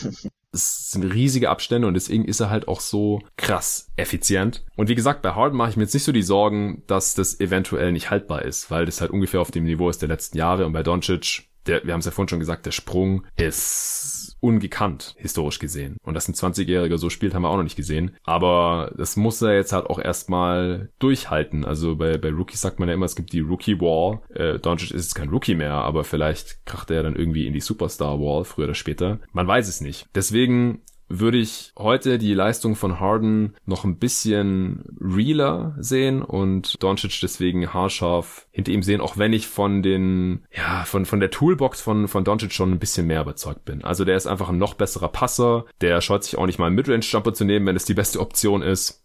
[0.52, 4.66] es sind riesige Abstände und deswegen ist er halt auch so krass effizient.
[4.76, 7.40] Und wie gesagt, bei Harden mache ich mir jetzt nicht so die Sorgen, dass das
[7.40, 10.66] eventuell nicht haltbar ist, weil das halt ungefähr auf dem Niveau ist der letzten Jahre
[10.66, 15.16] und bei Doncic, der, wir haben es ja vorhin schon gesagt, der Sprung ist ungekannt,
[15.18, 15.98] historisch gesehen.
[16.04, 18.16] Und dass ein 20-Jähriger so spielt, haben wir auch noch nicht gesehen.
[18.24, 21.66] Aber das muss er jetzt halt auch erstmal durchhalten.
[21.66, 24.22] Also bei, bei Rookies sagt man ja immer, es gibt die Rookie-Wall.
[24.34, 27.60] Äh, Doncic ist jetzt kein Rookie mehr, aber vielleicht kracht er dann irgendwie in die
[27.60, 29.20] Superstar-Wall, früher oder später.
[29.32, 30.08] Man weiß es nicht.
[30.16, 37.20] Deswegen würde ich heute die Leistung von Harden noch ein bisschen realer sehen und Doncic
[37.22, 41.82] deswegen haarscharf hinter ihm sehen, auch wenn ich von den, ja, von, von der Toolbox
[41.82, 43.84] von, von Doncic schon ein bisschen mehr überzeugt bin.
[43.84, 46.76] Also der ist einfach ein noch besserer Passer, der scheut sich auch nicht mal einen
[46.76, 49.04] Midrange-Jumper zu nehmen, wenn es die beste Option ist.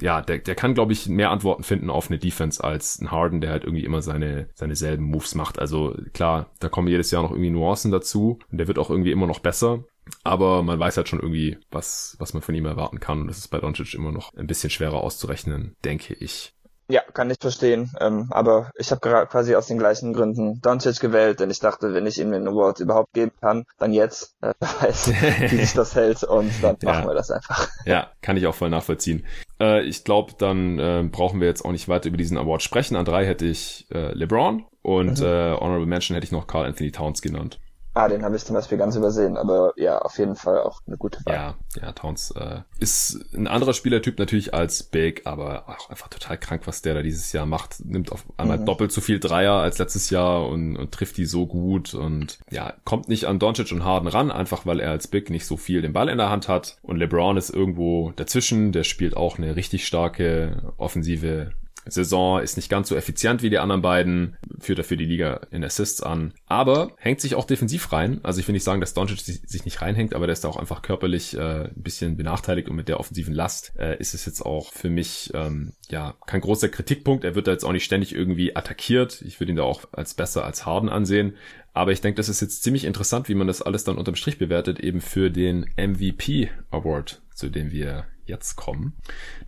[0.00, 3.40] ja, der, der kann, glaube ich, mehr Antworten finden auf eine Defense als ein Harden,
[3.40, 5.58] der halt irgendwie immer seine, seine selben Moves macht.
[5.58, 9.12] Also klar, da kommen jedes Jahr noch irgendwie Nuancen dazu und der wird auch irgendwie
[9.12, 9.84] immer noch besser.
[10.22, 13.22] Aber man weiß halt schon irgendwie, was, was man von ihm erwarten kann.
[13.22, 16.54] Und das ist bei Doncic immer noch ein bisschen schwerer auszurechnen, denke ich.
[16.88, 17.90] Ja, kann ich verstehen.
[17.98, 22.06] Ähm, aber ich habe quasi aus den gleichen Gründen Doncic gewählt, denn ich dachte, wenn
[22.06, 24.34] ich ihm den Award überhaupt geben kann, dann jetzt.
[24.42, 25.12] Äh, weiß,
[25.50, 26.92] wie sich das hält und dann ja.
[26.92, 27.68] machen wir das einfach.
[27.86, 29.26] Ja, kann ich auch voll nachvollziehen.
[29.60, 32.96] Äh, ich glaube, dann äh, brauchen wir jetzt auch nicht weiter über diesen Award sprechen.
[32.96, 35.26] An drei hätte ich äh, LeBron Und mhm.
[35.26, 37.60] äh, Honorable Mention hätte ich noch Carl Anthony Towns genannt.
[37.94, 40.96] Ah, den habe ich zum Beispiel ganz übersehen, aber ja, auf jeden Fall auch eine
[40.96, 41.34] gute Wahl.
[41.34, 46.36] Ja, ja, Towns äh, ist ein anderer Spielertyp natürlich als Big, aber auch einfach total
[46.36, 47.84] krank, was der da dieses Jahr macht.
[47.84, 48.66] Nimmt auf einmal mhm.
[48.66, 52.74] doppelt so viel Dreier als letztes Jahr und, und trifft die so gut und ja,
[52.84, 55.80] kommt nicht an Doncic und Harden ran, einfach weil er als Big nicht so viel
[55.80, 56.78] den Ball in der Hand hat.
[56.82, 61.52] Und LeBron ist irgendwo dazwischen, der spielt auch eine richtig starke offensive
[61.86, 65.64] Saison, ist nicht ganz so effizient wie die anderen beiden, führt dafür die Liga in
[65.64, 68.20] Assists an, aber hängt sich auch defensiv rein.
[68.22, 70.56] Also ich will nicht sagen, dass Doncic sich nicht reinhängt, aber der ist da auch
[70.56, 74.42] einfach körperlich äh, ein bisschen benachteiligt und mit der offensiven Last äh, ist es jetzt
[74.42, 77.24] auch für mich ähm, ja kein großer Kritikpunkt.
[77.24, 79.22] Er wird da jetzt auch nicht ständig irgendwie attackiert.
[79.22, 81.34] Ich würde ihn da auch als besser als Harden ansehen.
[81.72, 84.38] Aber ich denke, das ist jetzt ziemlich interessant, wie man das alles dann unterm Strich
[84.38, 88.96] bewertet, eben für den MVP Award, zu dem wir jetzt kommen.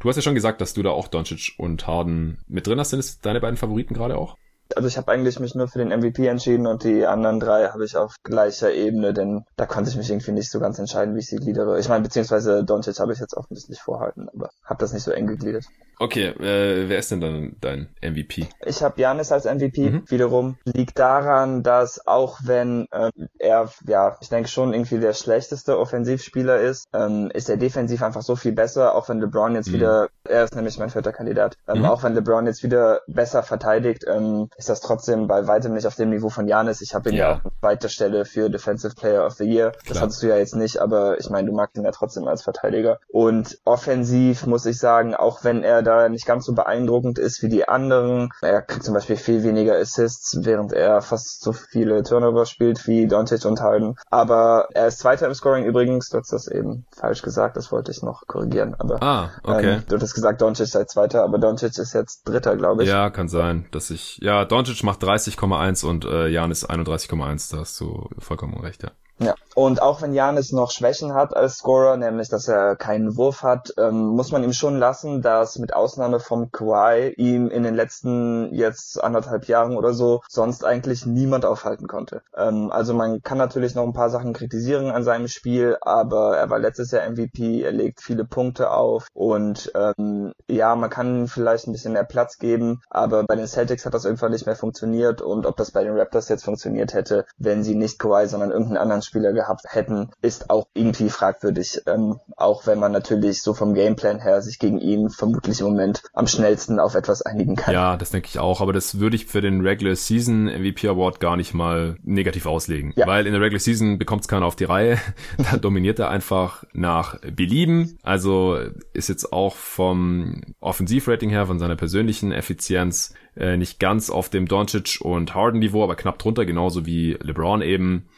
[0.01, 2.91] Du hast ja schon gesagt, dass du da auch Doncic und Harden mit drin hast.
[2.91, 4.37] Sind es deine beiden Favoriten gerade auch?
[4.75, 7.85] Also ich habe eigentlich mich nur für den MVP entschieden und die anderen drei habe
[7.85, 11.21] ich auf gleicher Ebene, denn da konnte ich mich irgendwie nicht so ganz entscheiden, wie
[11.21, 11.79] ich sie gliedere.
[11.79, 15.29] Ich meine, beziehungsweise Doncic habe ich jetzt offensichtlich vorhalten, aber habe das nicht so eng
[15.29, 15.67] gegliedert.
[15.99, 18.49] Okay, äh, wer ist denn dann dein MVP?
[18.67, 20.03] Ich habe Janis als MVP mhm.
[20.09, 20.59] wiederum.
[20.65, 26.61] Liegt daran, dass auch wenn ähm, er, ja, ich denke schon irgendwie der schlechteste Offensivspieler
[26.61, 29.75] ist, ähm, ist er defensiv einfach so viel besser, auch wenn LeBron jetzt mhm.
[29.75, 31.85] wieder, er ist nämlich mein vierter Kandidat, ähm, mhm.
[31.87, 35.97] auch wenn LeBron jetzt wieder besser verteidigt, ähm, ist das trotzdem bei weitem nicht auf
[35.97, 36.83] dem Niveau von Janis.
[36.83, 39.71] Ich habe ihn ja, ja auf weiter Stelle für Defensive Player of the Year.
[39.71, 39.83] Klar.
[39.89, 42.43] Das hattest du ja jetzt nicht, aber ich meine, du magst ihn ja trotzdem als
[42.43, 42.99] Verteidiger.
[43.09, 47.49] Und offensiv muss ich sagen, auch wenn er da nicht ganz so beeindruckend ist wie
[47.49, 48.31] die anderen.
[48.43, 53.07] Er kriegt zum Beispiel viel weniger Assists, während er fast so viele Turnover spielt wie
[53.07, 53.97] Doncic und Harden.
[54.11, 56.09] Aber er ist Zweiter im Scoring übrigens.
[56.09, 58.75] Du hast das eben falsch gesagt, das wollte ich noch korrigieren.
[58.79, 59.75] Aber ah, okay.
[59.75, 62.89] Ähm, du hast gesagt, Doncic sei Zweiter, aber Doncic ist jetzt Dritter, glaube ich.
[62.89, 64.19] Ja, kann sein, dass ich.
[64.21, 67.53] Ja, Doncic macht 30,1 und äh, Janis 31,1.
[67.53, 68.91] Da hast du vollkommen recht, ja.
[69.19, 73.43] Ja, und auch wenn Janis noch Schwächen hat als Scorer, nämlich dass er keinen Wurf
[73.43, 77.75] hat, ähm, muss man ihm schon lassen, dass mit Ausnahme vom Kawhi ihm in den
[77.75, 82.21] letzten jetzt anderthalb Jahren oder so sonst eigentlich niemand aufhalten konnte.
[82.37, 86.51] Ähm, also man kann natürlich noch ein paar Sachen kritisieren an seinem Spiel, aber er
[86.51, 91.67] war letztes Jahr MVP, er legt viele Punkte auf und ähm, ja, man kann vielleicht
[91.67, 95.23] ein bisschen mehr Platz geben, aber bei den Celtics hat das irgendwann nicht mehr funktioniert
[95.23, 98.77] und ob das bei den Raptors jetzt funktioniert hätte, wenn sie nicht Kawhi, sondern irgendeinen
[98.77, 101.83] anderen Spieler gehabt hätten, ist auch irgendwie fragwürdig.
[101.87, 106.03] Ähm, auch wenn man natürlich so vom Gameplan her sich gegen ihn vermutlich im Moment
[106.13, 107.73] am schnellsten auf etwas einigen kann.
[107.73, 108.61] Ja, das denke ich auch.
[108.61, 112.93] Aber das würde ich für den Regular Season MVP Award gar nicht mal negativ auslegen.
[112.97, 113.07] Ja.
[113.07, 114.99] Weil in der Regular Season bekommt es keiner auf die Reihe.
[115.51, 117.99] da dominiert er einfach nach Belieben.
[118.03, 118.59] Also
[118.93, 124.47] ist jetzt auch vom Offensivrating her, von seiner persönlichen Effizienz äh, nicht ganz auf dem
[124.47, 128.09] Doncic und Harden Niveau, aber knapp drunter, genauso wie LeBron eben.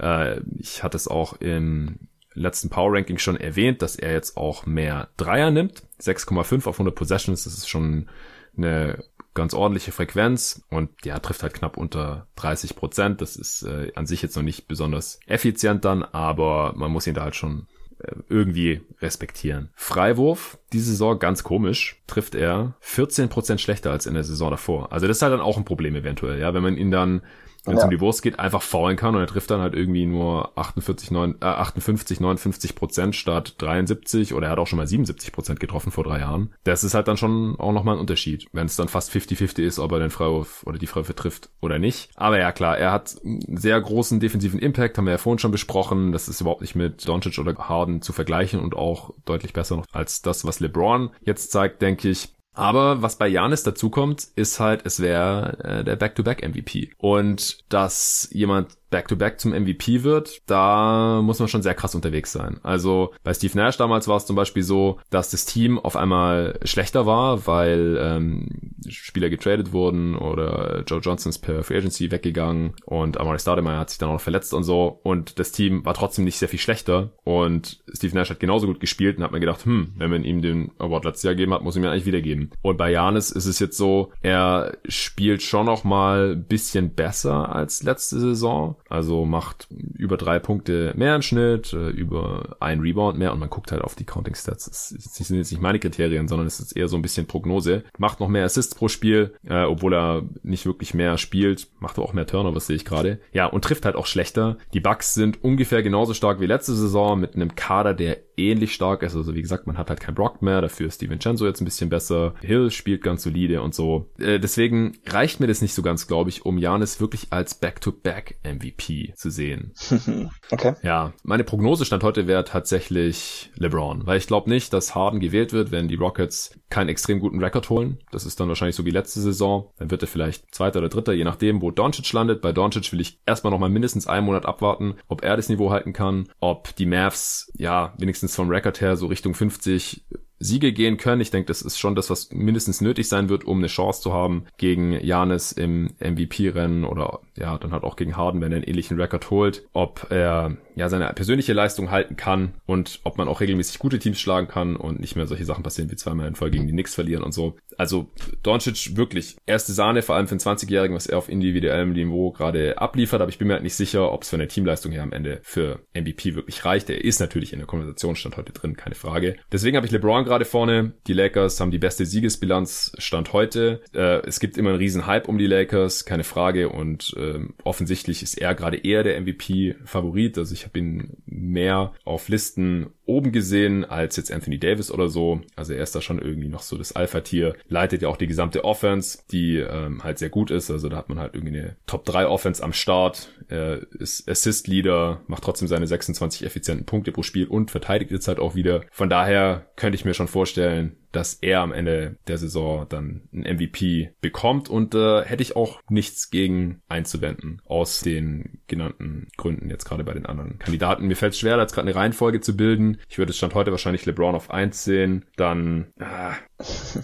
[0.00, 4.66] Äh, ich hatte es auch im letzten Power Ranking schon erwähnt, dass er jetzt auch
[4.66, 5.82] mehr Dreier nimmt.
[6.00, 8.08] 6,5 auf 100 Possessions, das ist schon
[8.56, 9.02] eine
[9.34, 13.20] ganz ordentliche Frequenz und ja, trifft halt knapp unter 30 Prozent.
[13.20, 17.14] Das ist äh, an sich jetzt noch nicht besonders effizient dann, aber man muss ihn
[17.14, 17.66] da halt schon
[17.98, 19.70] äh, irgendwie respektieren.
[19.74, 24.92] Freiwurf, diese Saison ganz komisch, trifft er 14 Prozent schlechter als in der Saison davor.
[24.92, 27.22] Also das ist halt dann auch ein Problem eventuell, ja, wenn man ihn dann
[27.66, 27.84] wenn es ja.
[27.84, 31.10] um die Wurst geht, einfach faulen kann und er trifft dann halt irgendwie nur 48,
[31.10, 35.60] 9, äh, 58, 59 Prozent statt 73 oder er hat auch schon mal 77 Prozent
[35.60, 36.52] getroffen vor drei Jahren.
[36.64, 39.78] Das ist halt dann schon auch nochmal ein Unterschied, wenn es dann fast 50-50 ist,
[39.78, 42.10] ob er den Freiwurf oder die Freiwürfe trifft oder nicht.
[42.14, 45.50] Aber ja klar, er hat einen sehr großen defensiven Impact, haben wir ja vorhin schon
[45.50, 46.12] besprochen.
[46.12, 49.86] Das ist überhaupt nicht mit Doncic oder Harden zu vergleichen und auch deutlich besser noch
[49.92, 52.35] als das, was LeBron jetzt zeigt, denke ich.
[52.56, 56.94] Aber was bei Janis dazukommt, ist halt, es wäre äh, der Back-to-Back-MVP.
[56.96, 62.60] Und dass jemand Back-to-Back zum MVP wird, da muss man schon sehr krass unterwegs sein.
[62.62, 66.58] Also bei Steve Nash damals war es zum Beispiel so, dass das Team auf einmal
[66.64, 72.72] schlechter war, weil ähm, Spieler getradet wurden oder Joe Johnson ist per Free Agency weggegangen
[72.86, 75.92] und Amari Stoudemire hat sich dann auch noch verletzt und so und das Team war
[75.92, 79.40] trotzdem nicht sehr viel schlechter und Steve Nash hat genauso gut gespielt und hat mir
[79.40, 82.06] gedacht, hm, wenn man ihm den Award letztes Jahr gegeben hat, muss ich mir eigentlich
[82.06, 82.50] wiedergeben.
[82.62, 87.82] Und bei Janis ist es jetzt so, er spielt schon noch mal bisschen besser als
[87.82, 93.32] letzte Saison, also macht über drei Punkte mehr im Schnitt, äh, über ein Rebound mehr
[93.32, 94.66] und man guckt halt auf die Counting Stats.
[94.66, 97.84] Das sind jetzt nicht meine Kriterien, sondern es ist eher so ein bisschen Prognose.
[97.98, 101.68] Macht noch mehr Assists pro Spiel, äh, obwohl er nicht wirklich mehr spielt.
[101.80, 103.20] Macht auch mehr Turnovers, sehe ich gerade.
[103.32, 104.58] Ja, und trifft halt auch schlechter.
[104.72, 109.02] Die Bucks sind ungefähr genauso stark wie letzte Saison mit einem Kader, der ähnlich stark
[109.02, 109.16] ist.
[109.16, 111.88] Also wie gesagt, man hat halt kein Brock mehr, dafür ist DiVincenzo jetzt ein bisschen
[111.88, 112.34] besser.
[112.40, 114.10] Hill spielt ganz solide und so.
[114.18, 118.38] Äh, deswegen reicht mir das nicht so ganz, glaube ich, um Janis wirklich als Back-to-Back
[118.44, 119.72] MVP zu sehen.
[120.50, 120.74] okay.
[120.82, 125.52] Ja, meine Prognose stand heute wäre tatsächlich LeBron, weil ich glaube nicht, dass Harden gewählt
[125.52, 127.98] wird, wenn die Rockets keinen extrem guten Rekord holen.
[128.10, 129.70] Das ist dann wahrscheinlich so wie letzte Saison.
[129.78, 132.40] Dann wird er vielleicht Zweiter oder Dritter, je nachdem, wo Doncic landet.
[132.40, 135.70] Bei Doncic will ich erstmal noch mal mindestens einen Monat abwarten, ob er das Niveau
[135.70, 140.02] halten kann, ob die Mavs, ja, wenigstens vom Rekord her so Richtung 50
[140.38, 141.20] Siege gehen können.
[141.20, 144.12] Ich denke, das ist schon das, was mindestens nötig sein wird, um eine Chance zu
[144.12, 148.66] haben gegen Janis im MVP-Rennen oder ja, dann halt auch gegen Harden, wenn er einen
[148.66, 149.66] ähnlichen Rekord holt.
[149.72, 154.20] Ob er ja seine persönliche Leistung halten kann und ob man auch regelmäßig gute Teams
[154.20, 156.94] schlagen kann und nicht mehr solche Sachen passieren wie zweimal in Folge gegen die Knicks
[156.94, 157.56] verlieren und so.
[157.78, 158.10] Also
[158.42, 162.78] Doncic wirklich erste Sahne, vor allem für einen 20-Jährigen, was er auf individuellem Niveau gerade
[162.78, 165.12] abliefert, aber ich bin mir halt nicht sicher, ob es von der Teamleistung her am
[165.12, 166.90] Ende für MVP wirklich reicht.
[166.90, 169.36] Er ist natürlich in der Konversation stand heute drin, keine Frage.
[169.50, 170.92] Deswegen habe ich LeBron gerade vorne.
[171.06, 173.80] Die Lakers haben die beste Siegesbilanz stand heute.
[173.94, 178.22] Äh, es gibt immer einen riesen Hype um die Lakers, keine Frage und äh, offensichtlich
[178.22, 180.36] ist er gerade eher der MVP-Favorit.
[180.36, 185.40] Also ich habe ihn mehr auf Listen oben gesehen als jetzt Anthony Davis oder so.
[185.54, 188.64] Also er ist da schon irgendwie noch so das Alpha-Tier, leitet ja auch die gesamte
[188.64, 190.70] Offense, die ähm, halt sehr gut ist.
[190.70, 193.30] Also da hat man halt irgendwie eine Top-3-Offense am Start.
[193.48, 198.40] Er ist Assist-Leader, macht trotzdem seine 26 effizienten Punkte pro Spiel und verteidigt jetzt halt
[198.40, 198.82] auch wieder.
[198.90, 203.56] Von daher könnte ich mir schon vorstellen, dass er am Ende der Saison dann ein
[203.56, 209.86] MVP bekommt und äh, hätte ich auch nichts gegen einzuwenden aus den genannten Gründen jetzt
[209.86, 211.06] gerade bei den anderen Kandidaten.
[211.06, 212.95] Mir fällt es schwer, da jetzt gerade eine Reihenfolge zu bilden.
[213.08, 216.32] Ich würde es Stand heute wahrscheinlich LeBron auf eins sehen, dann äh,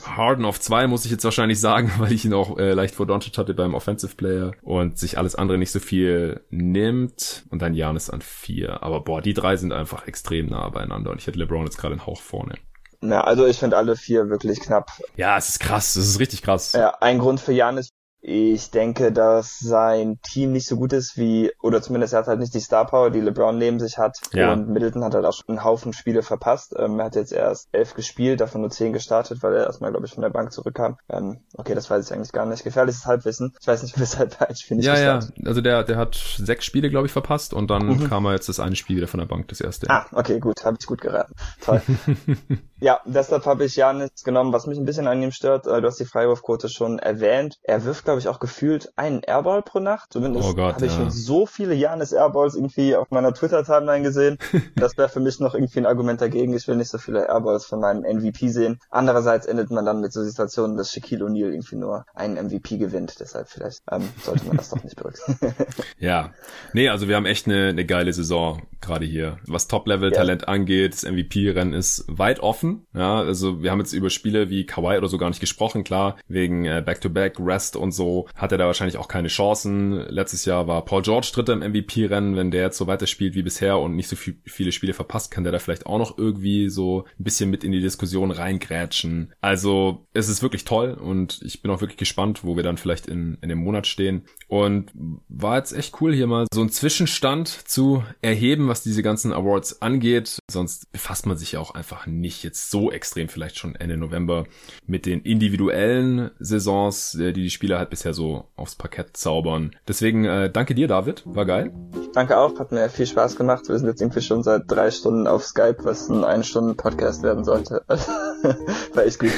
[0.04, 3.06] Harden auf zwei muss ich jetzt wahrscheinlich sagen, weil ich ihn auch äh, leicht vor
[3.06, 7.74] Doncic hatte beim Offensive Player und sich alles andere nicht so viel nimmt und dann
[7.74, 8.82] Janis an vier.
[8.82, 11.92] Aber boah, die drei sind einfach extrem nah beieinander und ich hätte LeBron jetzt gerade
[11.92, 12.54] einen Hauch vorne.
[13.02, 14.92] Ja, also ich finde alle vier wirklich knapp.
[15.16, 16.72] Ja, es ist krass, es ist richtig krass.
[16.72, 17.90] Ja, ein Grund für Jan ist
[18.24, 22.38] ich denke, dass sein Team nicht so gut ist wie, oder zumindest er hat halt
[22.38, 24.20] nicht die Star Power, die LeBron neben sich hat.
[24.32, 24.52] Ja.
[24.52, 26.72] Und Middleton hat halt auch schon einen Haufen Spiele verpasst.
[26.78, 30.06] Ähm, er hat jetzt erst elf gespielt, davon nur zehn gestartet, weil er erstmal, glaube
[30.06, 30.98] ich, von der Bank zurückkam.
[31.08, 32.62] Ähm, okay, das weiß ich eigentlich gar nicht.
[32.62, 33.54] Gefährliches Halbwissen.
[33.60, 36.64] Ich weiß nicht, weshalb er ein Spiel nicht Ja, ja, also der, der hat sechs
[36.64, 38.08] Spiele, glaube ich, verpasst und dann mhm.
[38.08, 39.90] kam er jetzt das eine Spiel wieder von der Bank, das erste.
[39.90, 41.34] Ah, okay, gut, habe ich gut geraten.
[41.60, 41.82] Toll.
[42.80, 45.66] ja, deshalb habe ich Janis genommen, was mich ein bisschen an ihm stört.
[45.66, 47.56] Äh, du hast die Freiwurfquote schon erwähnt.
[47.64, 50.12] Er wirft, glaube ich, auch gefühlt einen Airball pro Nacht.
[50.12, 50.98] Zumindest oh habe ich ja.
[50.98, 54.36] schon so viele Janis Airballs irgendwie auf meiner Twitter-Timeline gesehen.
[54.76, 56.52] das wäre für mich noch irgendwie ein Argument dagegen.
[56.52, 58.80] Ich will nicht so viele Airballs von meinem MVP sehen.
[58.90, 63.16] Andererseits endet man dann mit so Situationen, dass Shaquille O'Neal irgendwie nur einen MVP gewinnt.
[63.18, 65.54] Deshalb vielleicht ähm, sollte man das doch nicht berücksichtigen.
[65.98, 66.32] ja,
[66.74, 69.38] nee, also wir haben echt eine, eine geile Saison gerade hier.
[69.46, 70.48] Was Top-Level-Talent ja.
[70.48, 72.86] angeht, das MVP-Rennen ist weit offen.
[72.92, 75.84] Ja, also wir haben jetzt über Spiele wie Kawhi oder so gar nicht gesprochen.
[75.84, 78.01] Klar, wegen äh, Back-to-Back, Rest und so
[78.34, 79.92] hat er da wahrscheinlich auch keine Chancen.
[80.08, 82.36] Letztes Jahr war Paul George Dritter im MVP-Rennen.
[82.36, 85.30] Wenn der jetzt so weiter spielt wie bisher und nicht so viel, viele Spiele verpasst,
[85.30, 89.32] kann der da vielleicht auch noch irgendwie so ein bisschen mit in die Diskussion reingrätschen.
[89.40, 93.06] Also es ist wirklich toll und ich bin auch wirklich gespannt, wo wir dann vielleicht
[93.06, 94.22] in, in dem Monat stehen.
[94.48, 94.90] Und
[95.28, 99.80] war jetzt echt cool, hier mal so einen Zwischenstand zu erheben, was diese ganzen Awards
[99.80, 100.38] angeht.
[100.50, 104.44] Sonst befasst man sich ja auch einfach nicht jetzt so extrem vielleicht schon Ende November
[104.86, 109.76] mit den individuellen Saisons, äh, die die Spieler halt bisher so aufs Parkett zaubern.
[109.86, 111.22] Deswegen äh, danke dir, David.
[111.26, 111.72] War geil.
[112.14, 112.58] Danke auch.
[112.58, 113.68] Hat mir viel Spaß gemacht.
[113.68, 117.22] Wir sind jetzt irgendwie schon seit drei Stunden auf Skype, was ein eine Stunden Podcast
[117.22, 117.84] werden sollte.
[118.96, 119.30] echt gut.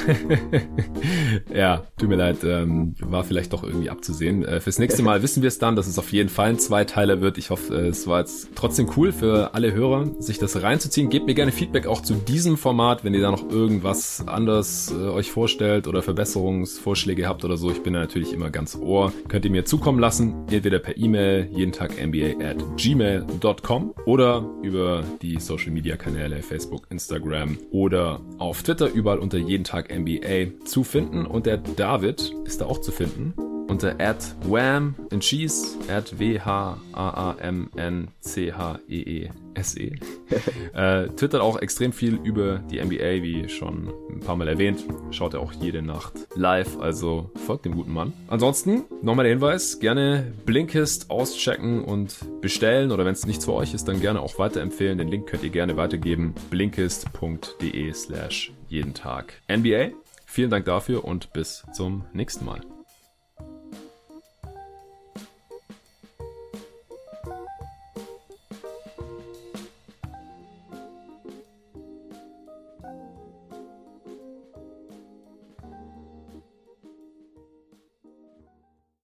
[1.55, 2.45] ja, tut mir leid.
[2.45, 4.45] Ähm, war vielleicht doch irgendwie abzusehen.
[4.45, 7.21] Äh, fürs nächste Mal wissen wir es dann, dass es auf jeden Fall ein Zweiteiler
[7.21, 7.39] wird.
[7.39, 11.11] Ich hoffe, äh, es war jetzt trotzdem cool für alle Hörer, sich das reinzuziehen.
[11.11, 15.09] Gebt mir gerne Feedback auch zu diesem Format, wenn ihr da noch irgendwas anders äh,
[15.09, 17.71] euch vorstellt oder Verbesserungsvorschläge habt oder so.
[17.71, 19.13] Ich bin da natürlich immer ganz Ohr.
[19.29, 25.05] Könnt ihr mir zukommen lassen, entweder per E-Mail, jeden Tag NBA at gmail.com oder über
[25.23, 30.85] die Social Media Kanäle Facebook, Instagram oder auf Twitter überall unter jeden Tag NBA zu
[30.85, 31.27] finden.
[31.27, 33.35] Und der David ist da auch zu finden.
[33.67, 39.01] Unter at wham in cheese at w h a a m n c h e
[39.01, 39.93] e s e.
[40.75, 44.85] Äh, twittert auch extrem viel über die NBA wie schon ein paar mal erwähnt.
[45.13, 46.79] Schaut er auch jede Nacht live.
[46.79, 48.13] Also folgt dem guten Mann.
[48.27, 49.79] Ansonsten nochmal der Hinweis.
[49.79, 52.91] Gerne Blinkist auschecken und bestellen.
[52.91, 54.99] Oder wenn es nichts für euch ist dann gerne auch weiterempfehlen.
[54.99, 56.35] Den Link könnt ihr gerne weitergeben.
[56.51, 59.91] Blinkist.de slash jeden Tag NBA
[60.35, 62.61] Vielen Dank dafür und bis zum nächsten Mal.